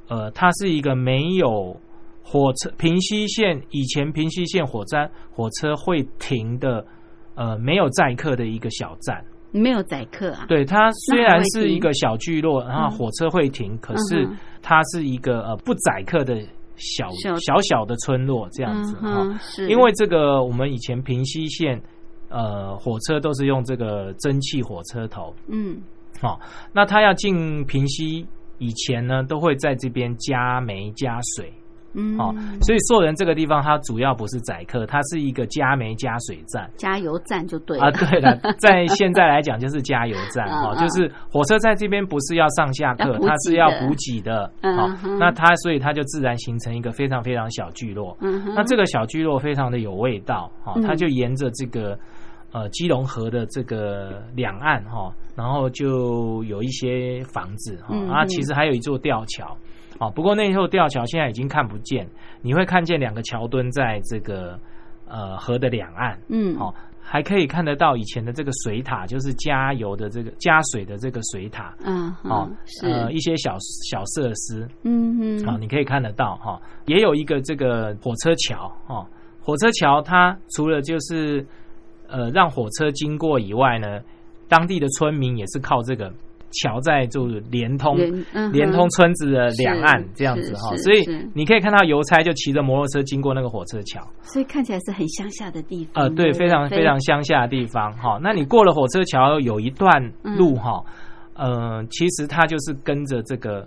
[0.08, 1.74] 呃，它是一个没有。
[2.26, 6.82] 火车平西线以前平西线火车火车会停的，
[7.34, 9.22] 呃，没有载客的一个小站，
[9.52, 10.46] 没有载客啊。
[10.48, 14.26] 对，它虽然是一个小聚落，然后火车会停，可是
[14.62, 16.40] 它是一个呃不载客的
[16.76, 19.38] 小小小的村落这样子哈。
[19.42, 21.78] 是，因为这个我们以前平西线
[22.34, 25.80] 呃火车都是用这个蒸汽火车头，嗯，
[26.20, 26.40] 好，
[26.72, 28.26] 那它要进平西
[28.58, 31.52] 以前呢，都会在这边加煤加水。
[31.96, 37.84] 嗯，哦，所以硕人这个地方，它主要不是载客，它是一个加煤加水站，加油站就对了。
[37.84, 37.90] 啊。
[37.92, 40.48] 对了，在现在来讲就是加油站。
[40.48, 44.50] 哈， 就是火车在这边不是要上下客，它是要补给的。
[44.76, 44.88] 好，
[45.20, 48.16] 那它所以它就自然形成一个非常非常小聚落。
[48.20, 51.96] 嗯那这个小聚落非常的有味道哈，它就沿着这个
[52.54, 59.54] 呃基隆河的这个两岸哈，然后就有一些房子哈，啊，其实还有一座吊桥。
[59.98, 62.08] 哦，不过那座吊桥现在已经看不见，
[62.42, 64.58] 你会看见两个桥墩在这个
[65.06, 72.88] 呃河的两岸，嗯，哦，还可以看得到以前的这个水塔，就是加油的这个加水的这个水塔，嗯，哦，是。
[72.88, 73.56] 呃一些小
[73.88, 79.06] 小设施，嗯嗯，啊，你可以看得到哈，也有一个这个火车桥，哦，
[79.40, 81.46] 火车桥它除了就是
[82.08, 84.00] 呃让火车经过以外呢，
[84.48, 86.12] 当地的村民也是靠这个。
[86.62, 87.96] 桥在就是连通
[88.52, 96.04] 连通村子的两岸这样子哈，所以你可以看到邮差就骑着摩托车经过那个火车桥，所以看起来是很乡下的地方。
[96.04, 98.20] 呃，对，非常非常乡下的地方哈。
[98.22, 99.90] 那你过了火车桥有一段
[100.22, 100.80] 路哈，
[101.34, 103.66] 呃，其实它就是跟着这个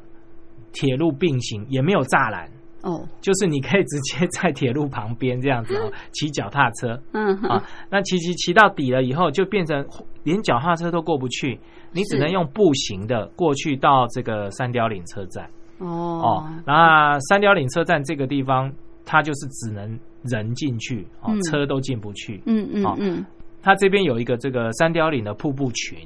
[0.72, 2.50] 铁路并行，也没有栅栏。
[2.88, 9.86] 哦，就是你可以直接在铁路旁边这样子哦，骑脚踏车，嗯啊，那骑骑骑到底了以后，就变成
[10.24, 11.60] 连脚踏车都过不去，
[11.92, 15.46] 你只能用步行的过去到这个三雕岭车站。
[15.80, 15.88] 哦。
[15.88, 18.72] 哦，那三雕岭车站这个地方，
[19.04, 22.42] 它就是只能人进去，哦，车都进不去。
[22.46, 23.26] 嗯嗯嗯，
[23.62, 26.00] 它这边有一个这个三雕岭的瀑布群，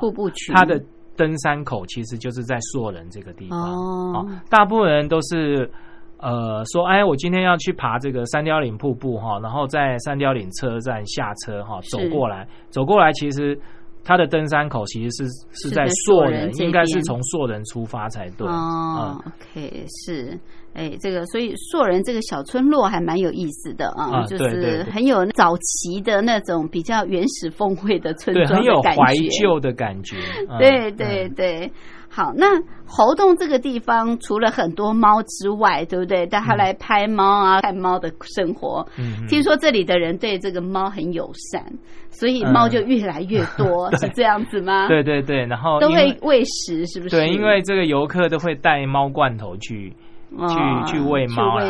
[0.00, 0.82] 瀑布群，它的
[1.14, 3.60] 登山口其实就是在硕人这个地方。
[3.60, 5.70] 哦，大部分人都是。
[6.24, 13.60] 呃，说，哎，我今天要去爬这个三雕岭瀑布哈，然后在三雕岭车站下车哈，走过来，走过来，其实
[14.02, 18.48] 它的登山口其实是是在硕人，应该是从硕人出发才对。
[18.48, 20.40] 哦，OK，是，
[20.72, 30.16] 哎，这个所以硕人这个小村落还蛮有意思的啊，就是很有早期的那种比较原始风味的村庄，很有怀旧的感觉。
[30.58, 31.70] 对对对。
[32.14, 32.46] 好，那
[32.86, 36.24] 猴洞这个地方除了很多猫之外，对不对？
[36.26, 38.86] 带他来拍猫啊，看猫的生活。
[38.96, 41.60] 嗯，听说这里的人对这个猫很友善，
[42.10, 44.86] 所以猫就越来越多， 是这样子吗？
[44.86, 47.16] 对对对，然后都会喂食，是不是？
[47.16, 49.92] 对，因为这个游客都会带猫罐头去
[50.30, 51.64] 去去喂猫啊，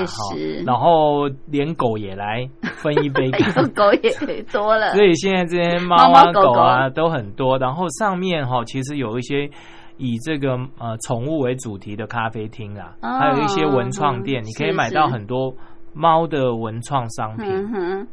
[0.66, 3.30] 然后连狗也来分一杯，
[3.74, 4.92] 狗也多了。
[4.96, 9.48] 所以现在这些猫啊狗啊都很多，然后上面哈其实有一些。
[9.96, 15.54] 以这个呃宠物为主题的咖啡厅啊，还有一些文创店，你可以买到很多
[15.92, 17.46] 猫的文创商品。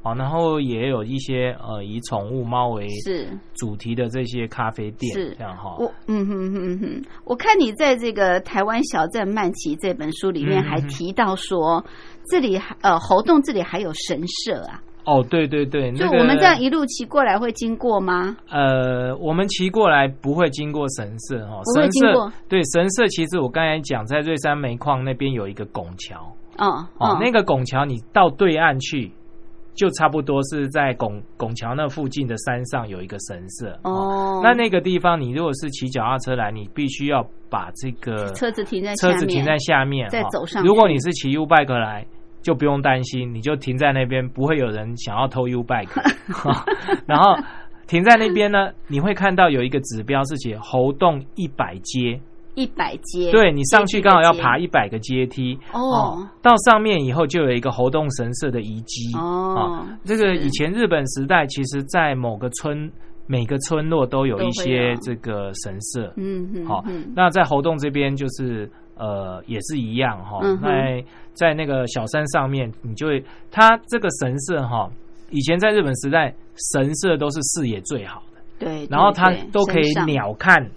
[0.03, 2.87] 哦，然后也有一些呃以宠物猫为
[3.55, 5.75] 主题的这些咖啡店，这样哈。
[5.79, 11.83] 我嗯哼哼哼，我看你在这个《台湾小镇曼奇》这本书里面还提到说，
[12.29, 14.81] 这里呃猴洞这里还有神社啊。
[15.03, 18.37] 哦，对对对，就我们这样一路骑过来会经过吗？
[18.49, 29.11] 呃，我们骑过来不会经过神社哈，神社对神社，其实我刚才讲在瑞山煤矿那边有一个拱桥，哦哦，那个拱桥你到对岸去，
[29.73, 34.41] 就差不多是在拱拱桥那附近的山上有一个神社哦。
[34.43, 40.63] 那那个地方你如果是骑脚踏车来，你必须要把这个车子停在车子停在下面再走上。
[40.63, 42.05] 如果你是骑 U bike 来。
[42.41, 45.89] 就不用担心，你就停在那边，不会有人想要偷 U bike。
[47.05, 47.35] 然后
[47.87, 52.19] 停在那边呢，你会看到有一个指标是写猴洞一百阶，
[52.55, 53.31] 一百阶。
[53.31, 56.27] 对你上去刚好要爬一百个阶梯哦。
[56.41, 59.85] 到上面以后就有一个猴洞神社的遗迹哦。
[60.03, 62.91] 这个以前日本时代，其实在某个村
[63.27, 66.11] 每个村落都有一些这个神社。
[66.17, 66.65] 嗯嗯。
[66.65, 66.83] 好，
[67.15, 68.67] 那在猴洞这边就是。
[69.01, 74.87] 呃，也是一样哈，在在那个小山上面，你就会，它这个神社哈，
[75.31, 76.31] 以前在日本时代，
[76.71, 80.69] 神社都是视野最好的，对，然后它都可以鸟看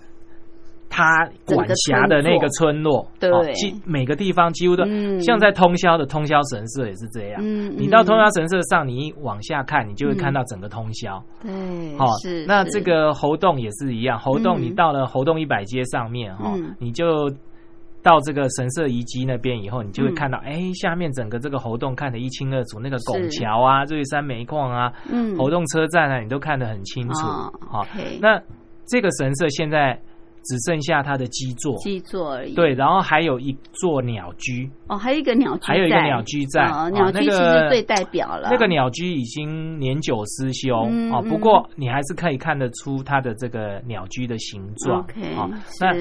[0.89, 3.31] 它管辖的那个村落，对。
[3.53, 4.85] 几，每个地方几乎都
[5.21, 12.07] 像在通宵的通宵神社也是这样，嗯你到通宵神社上，你往下看，你就会看到整个通宵，对，好，
[12.47, 17.31] 那这个猴洞也是一样，猴洞你到了猴洞一百街上面哈，你就。
[18.05, 27.27] 到这个神社遗迹那边以后，你就会看到，哎，下面整个这个猴洞看得一清二楚，那个拱桥啊、瑞山煤矿啊、嗯，猴洞车站啊，你都看得很清楚。
[27.67, 27.85] 好，
[28.21, 28.41] 那
[28.87, 29.99] 这个神社现在。
[30.47, 32.53] 只剩下它的基座，基座而已。
[32.53, 34.71] 对，然后还有一座鸟居。
[34.89, 36.67] 哦，还有一个鸟居，还有一个鸟居在。
[36.67, 38.51] 哦，鸟居其实最代表了。
[38.51, 40.77] 那个鸟居已经年久失修
[41.11, 45.01] 哦，不过你还是可以看得出它的这个鸟居的形状。
[45.01, 45.35] OK，
[45.81, 45.95] 那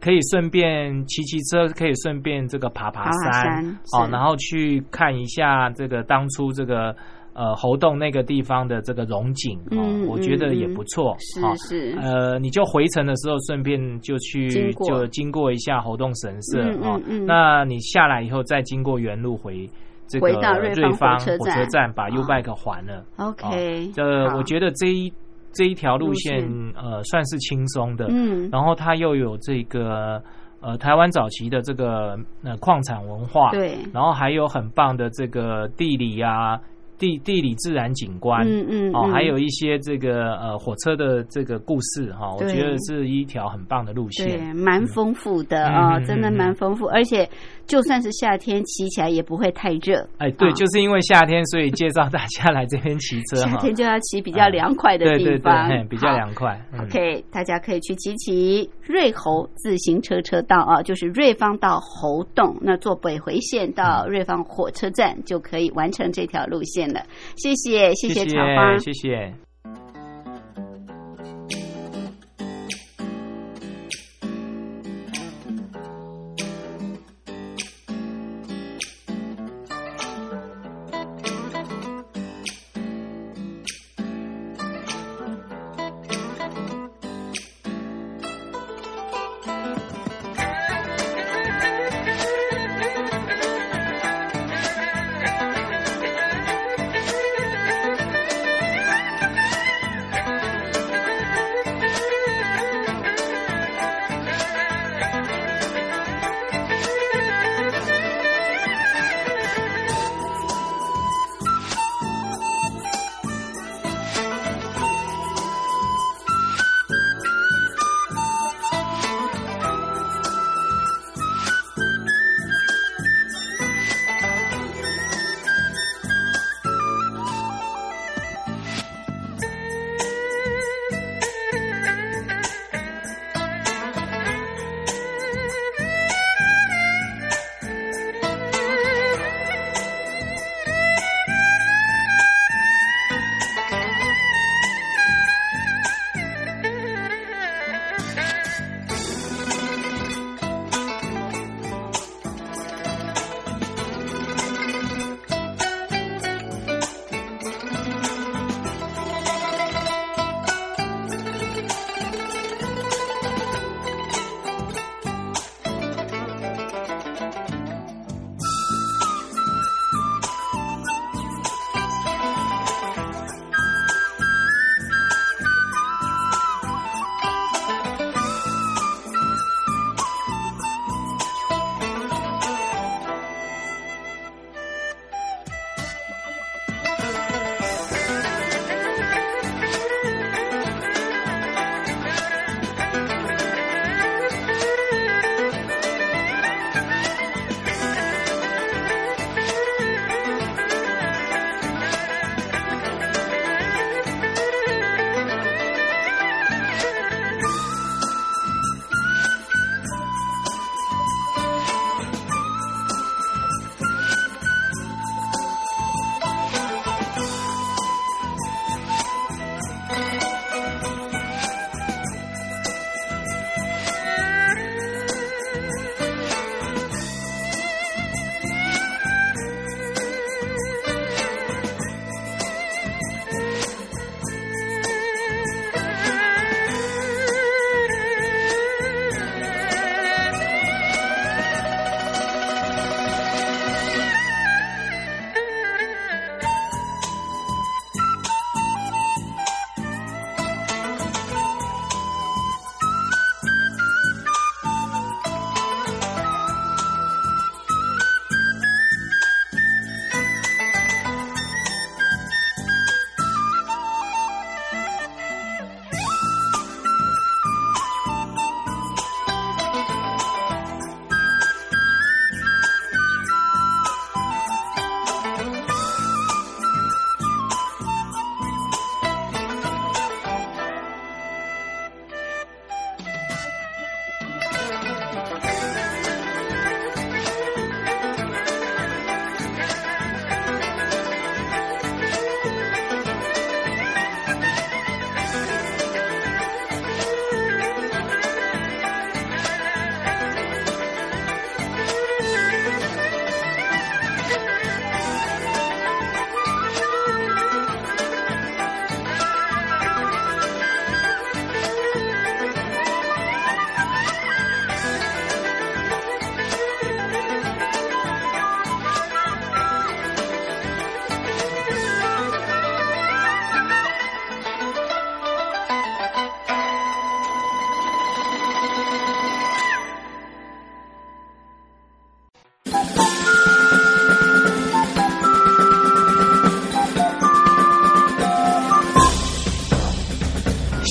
[0.00, 6.94] 可以顺便骑骑车，可以顺便这个爬爬山哦，然后去看一下这个当初这个。
[7.32, 11.16] 呃，猴洞那个地方的这个龙井哦，我觉得也不错。
[11.20, 11.96] 是是。
[11.96, 17.00] 呃，你就回程的时候顺便就去就经过一下猴洞神社哦。
[17.24, 19.64] 那你下来以后再经过原路回
[20.08, 23.04] 这个瑞芳火车站，把 U bike 还了。
[23.16, 23.92] OK。
[23.94, 24.02] 这
[24.36, 25.10] 我觉得这一
[25.52, 26.42] 这一条路线
[26.76, 28.06] 呃算是轻松的。
[28.10, 28.48] 嗯。
[28.50, 30.22] 然后它又有这个
[30.60, 33.50] 呃台湾早期的这个呃矿产文化。
[33.50, 33.78] 对。
[33.92, 36.60] 然后还有很棒的这个地理啊。
[37.00, 47.26] 地地理自然景观，嗯嗯，哦，还有一些这个呃火车的这个故事哈，我觉得是一条很棒的路线，对，蛮丰富的啊，真的蛮丰富，而且
[47.70, 50.04] 就算是夏天骑起来也不会太热。
[50.18, 53.36] 哎，对，就是因为夏天，所以介绍大家来这边骑车。
[53.36, 56.60] 夏天就要骑比较凉快的地方，对对对，比较凉快。
[56.80, 67.00] OK，大家可以去骑骑瑞猴自行车车道啊，就是瑞芳到猴洞，那坐北回线到瑞芳火车站就可以完成这条路线了。
[67.36, 69.49] 谢谢，谢谢茶花，谢谢。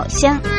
[0.00, 0.49] 宝箱。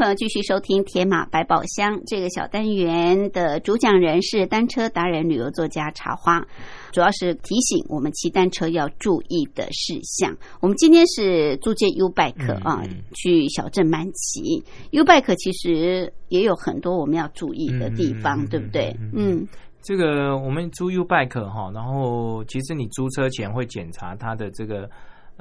[0.00, 6.42] 朋友继续收听《铁马百宝箱》这个小单元的主讲人是单车达人、旅游作家茶花，
[6.90, 10.34] 主要是提醒我们骑单车要注意的事项。
[10.60, 12.82] 我们今天是租借 U bike 啊，
[13.12, 14.64] 去小镇慢骑。
[14.92, 18.96] U bike 其实也有很多我们要注意的地方，对不对？
[19.14, 19.46] 嗯，
[19.82, 24.88] 这个我们租 U bike 哈，然后其实你租车前会检查它的这个。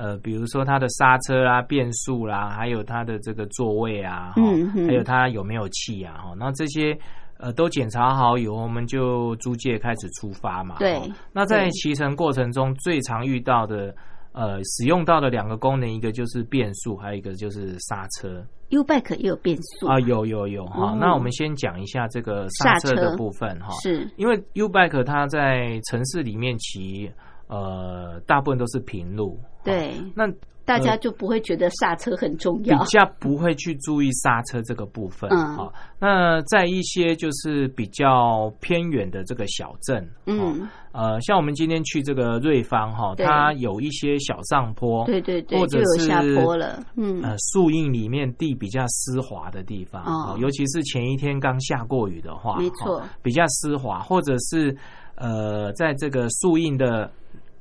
[0.01, 6.97] 呃，比如说它的刹车啦、变速啦，还有它的这个座位啊，嗯，还有它有没有气啊，哈，那这些
[7.37, 10.77] 呃都检查好以后，我们就租借开始出发嘛。
[10.79, 11.01] 对。
[11.33, 13.93] 那在骑乘过程中最常遇到的
[14.31, 18.41] 呃使用到的两个功能，一个就是变速，还有一个就是刹车。
[18.69, 19.99] U bike 也有变速啊？
[19.99, 20.95] 有有有哈。
[20.97, 23.73] 那我们先讲一下这个刹车的部分哈。
[23.83, 24.09] 是。
[24.15, 27.11] 因为 U bike 它在城市里面骑。
[27.49, 30.31] 呃，大部分都是平路，对，那
[30.65, 35.27] 大家就不会觉得刹车很重要，比较不会去注意刹车这个部分。
[35.31, 54.77] 嗯，好，那在一些就是比较偏远的这个小镇，嗯，呃，像我们今天去这个瑞芳哈，它有一些小上坡，对对对，或者是下坡了，嗯，呃，树荫里面地比较湿滑的地方，哦，尤其是前一天刚下过雨的话，没错，比较湿滑，或者是
[55.15, 57.09] 呃，在这个树荫的。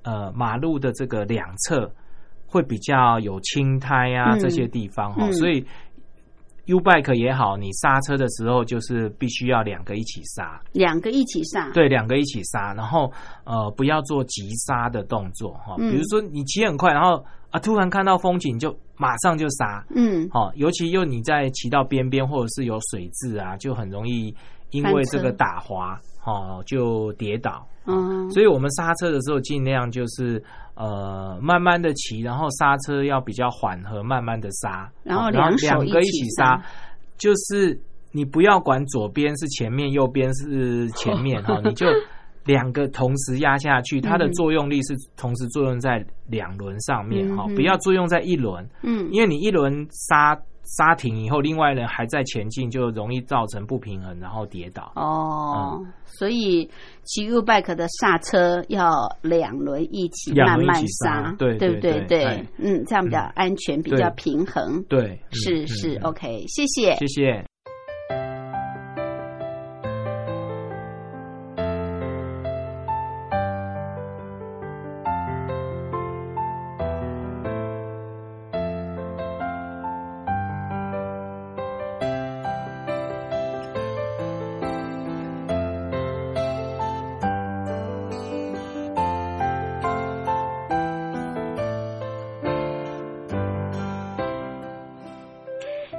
[0.09, 1.93] 呃，马路的这个两侧
[2.47, 5.63] 会比较有青苔啊，这些地方哈，所以
[6.65, 13.13] U bike 也好，你刹车的时候就是必须要两个一起刹，两个一起刹，对，两个一起刹，然后
[13.45, 24.35] 呃，不要做急刹的动作哈，比如说你骑很快，然后啊，突然看到风景就马上就刹，嗯，好，尤其又你在骑到边边或者是有水渍啊，就很容易
[24.71, 26.01] 因为这个打滑。
[26.29, 30.43] 哦，就跌倒，嗯，所以我们刹车的时候尽量就是
[30.75, 36.63] 呃慢慢的骑，然后刹车要比较缓和，慢慢的刹，然后两两个一起刹，
[37.17, 37.81] 就是
[38.13, 41.87] 你不要管左边是前面，右边是前面 哈，你就
[42.45, 50.39] 两个同时压下去，它的作用力是同时作用在两轮上面哈，不要作用在一轮，嗯，因为你一轮刹。
[50.69, 54.93] 刹停以后，另外人还在前进，就容易造成不平衡，然后跌倒。
[54.97, 56.71] 哦，所以
[57.05, 62.01] 骑 U bike 的刹车要两轮一起慢慢刹，对对不对？
[62.07, 64.83] 对，嗯，这样比较安全，比较平衡。
[64.85, 67.48] 对，是是，OK，谢谢，谢谢。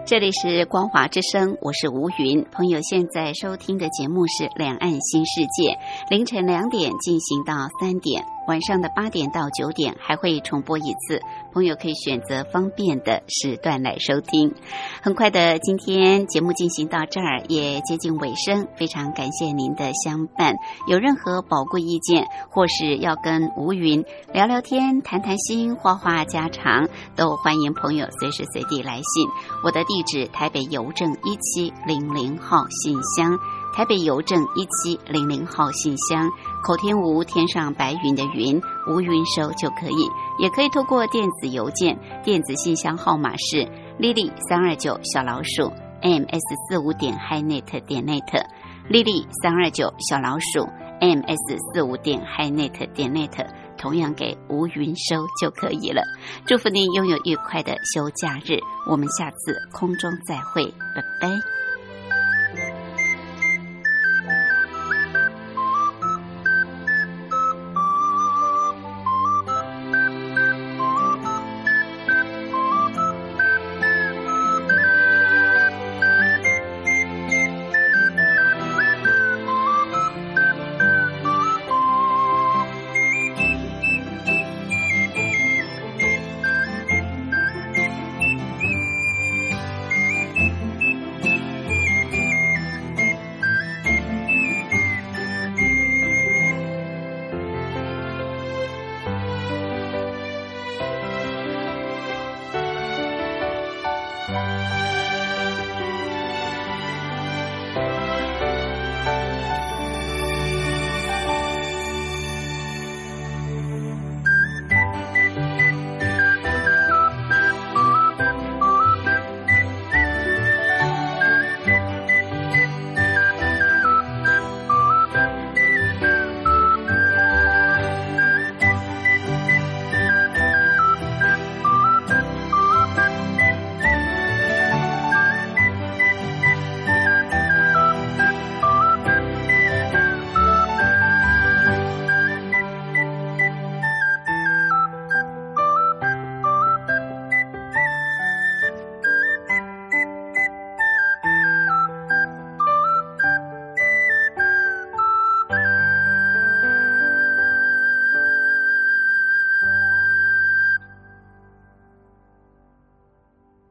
[0.10, 2.43] 这里是光华之声，我是吴云。
[2.51, 5.74] 朋友现在收听的节目是《两岸新世界》，
[6.10, 8.26] 凌晨两点进行到三点。
[8.49, 11.21] 晚上的八点到九点还会重播一次，
[11.53, 14.55] 朋友可以选择方便的时段来收听。
[15.03, 20.55] 很快的，今天节目进行到这儿也接近尾声，非常感谢您的相伴。
[20.87, 29.27] 有任何宝贵意见，或是要跟吴云聊聊天、谈谈心、话话家常，都欢迎朋友随时随地来信。
[29.63, 33.37] 我的地址：台北邮政一七零零号信箱。
[33.71, 36.27] 台北邮政一七零零号信箱，
[36.64, 40.07] 口天吴天上白云的云，吴云收就可以。
[40.39, 43.68] 也可以透过电子邮件，电子信箱号码是
[43.99, 46.39] lily 三二九小老鼠 ms
[46.70, 50.68] 四五点 highnet 点 net，lily 三二九小老鼠
[51.01, 53.45] ms 四五点 highnet 点 net，
[53.78, 56.01] 同样给吴云收就可以了。
[56.45, 60.64] 祝福您拥有愉快的休假日，我们下次空中再会，
[60.95, 61.59] 拜拜。